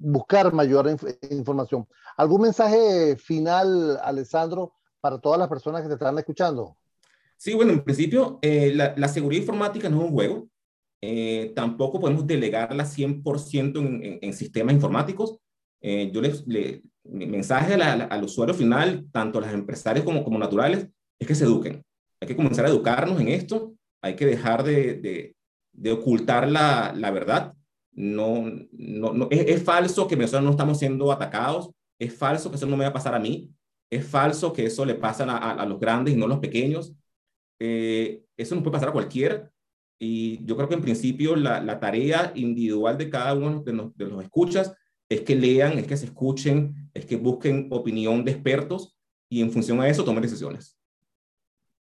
buscar 0.00 0.52
mayor 0.52 0.88
información. 1.30 1.86
¿Algún 2.16 2.40
mensaje 2.42 3.16
final, 3.16 3.98
Alessandro, 4.02 4.72
para 5.00 5.18
todas 5.18 5.38
las 5.38 5.48
personas 5.48 5.82
que 5.82 5.88
te 5.88 5.94
están 5.94 6.18
escuchando? 6.18 6.76
Sí, 7.36 7.54
bueno, 7.54 7.72
en 7.72 7.84
principio, 7.84 8.38
eh, 8.42 8.72
la, 8.74 8.94
la, 8.96 9.08
seguridad 9.08 9.40
informática 9.40 9.88
no 9.88 9.98
es 9.98 10.04
un 10.04 10.12
juego. 10.12 10.48
Eh, 11.00 11.52
tampoco 11.54 12.00
podemos 12.00 12.26
delegarla 12.26 12.84
100% 12.84 13.78
en, 13.78 14.18
en, 14.20 14.32
sistemas 14.34 14.74
informáticos. 14.74 15.38
Eh, 15.80 16.10
yo 16.12 16.20
les, 16.20 16.46
le, 16.46 16.82
mi 17.04 17.26
mensaje 17.26 17.74
al 17.74 18.24
usuario 18.24 18.54
final, 18.54 19.06
tanto 19.10 19.38
a 19.38 19.42
los 19.42 19.52
empresarios 19.52 20.04
como, 20.04 20.22
como 20.22 20.38
naturales, 20.38 20.88
es 21.18 21.26
que 21.26 21.34
se 21.34 21.44
eduquen. 21.44 21.82
Hay 22.20 22.28
que 22.28 22.36
comenzar 22.36 22.66
a 22.66 22.68
educarnos 22.68 23.20
en 23.20 23.28
esto. 23.28 23.74
Hay 24.02 24.16
que 24.16 24.26
dejar 24.26 24.62
de, 24.62 24.94
de, 24.94 25.36
de 25.72 25.92
ocultar 25.92 26.48
la, 26.48 26.92
la, 26.94 27.10
verdad. 27.10 27.54
No, 27.92 28.44
no, 28.72 29.12
no 29.12 29.28
es, 29.30 29.46
es, 29.46 29.62
falso 29.62 30.06
que 30.06 30.16
nosotros 30.16 30.44
no 30.44 30.50
estamos 30.50 30.78
siendo 30.78 31.10
atacados. 31.10 31.70
Es 31.98 32.16
falso 32.16 32.50
que 32.50 32.56
eso 32.56 32.66
no 32.66 32.76
me 32.76 32.84
va 32.84 32.90
a 32.90 32.94
pasar 32.94 33.14
a 33.14 33.18
mí. 33.18 33.50
Es 33.90 34.06
falso 34.06 34.52
que 34.52 34.66
eso 34.66 34.84
le 34.84 34.94
pasa 34.94 35.24
a, 35.24 35.36
a, 35.36 35.50
a 35.52 35.66
los 35.66 35.80
grandes 35.80 36.14
y 36.14 36.16
no 36.16 36.26
a 36.26 36.28
los 36.28 36.38
pequeños. 36.38 36.94
Eh, 37.58 38.24
eso 38.36 38.54
no 38.54 38.62
puede 38.62 38.72
pasar 38.72 38.88
a 38.90 38.92
cualquiera. 38.92 39.50
Y 39.98 40.44
yo 40.46 40.56
creo 40.56 40.68
que 40.68 40.74
en 40.74 40.80
principio 40.80 41.36
la, 41.36 41.60
la 41.60 41.78
tarea 41.78 42.32
individual 42.34 42.96
de 42.96 43.10
cada 43.10 43.34
uno 43.34 43.62
de 43.62 43.72
los, 43.72 43.96
de 43.96 44.06
los 44.06 44.22
escuchas 44.22 44.72
es 45.10 45.22
que 45.22 45.34
lean, 45.34 45.78
es 45.78 45.86
que 45.86 45.96
se 45.96 46.06
escuchen, 46.06 46.90
es 46.94 47.04
que 47.04 47.16
busquen 47.16 47.68
opinión 47.70 48.24
de 48.24 48.32
expertos 48.32 48.96
y 49.28 49.42
en 49.42 49.50
función 49.50 49.80
a 49.80 49.88
eso 49.88 50.04
tomen 50.04 50.22
decisiones. 50.22 50.78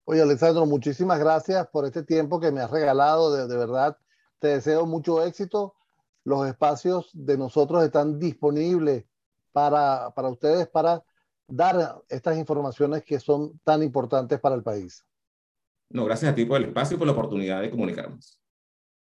Oye, 0.05 0.21
Alessandro, 0.21 0.65
muchísimas 0.65 1.17
gracias 1.17 1.65
por 1.69 1.85
este 1.85 2.03
tiempo 2.03 2.39
que 2.39 2.51
me 2.51 2.59
has 2.59 2.69
regalado. 2.69 3.33
De, 3.33 3.47
de, 3.47 3.57
verdad, 3.57 3.97
te 4.39 4.49
deseo 4.49 4.85
mucho 4.85 5.23
éxito. 5.23 5.73
Los 6.23 6.47
espacios 6.47 7.09
de 7.13 7.37
nosotros 7.37 7.83
están 7.83 8.19
disponibles 8.19 9.05
para, 9.51 10.11
para 10.15 10.29
ustedes 10.29 10.67
para 10.67 11.03
dar 11.47 12.01
estas 12.09 12.37
informaciones 12.37 13.03
que 13.03 13.19
son 13.19 13.59
tan 13.63 13.83
importantes 13.83 14.39
para 14.39 14.55
el 14.55 14.63
país. 14.63 15.05
No, 15.89 16.05
gracias 16.05 16.31
a 16.31 16.35
ti 16.35 16.45
por 16.45 16.57
el 16.57 16.69
espacio 16.69 16.95
y 16.95 16.97
por 16.97 17.07
la 17.07 17.13
oportunidad 17.13 17.61
de 17.61 17.69
comunicarnos. 17.69 18.39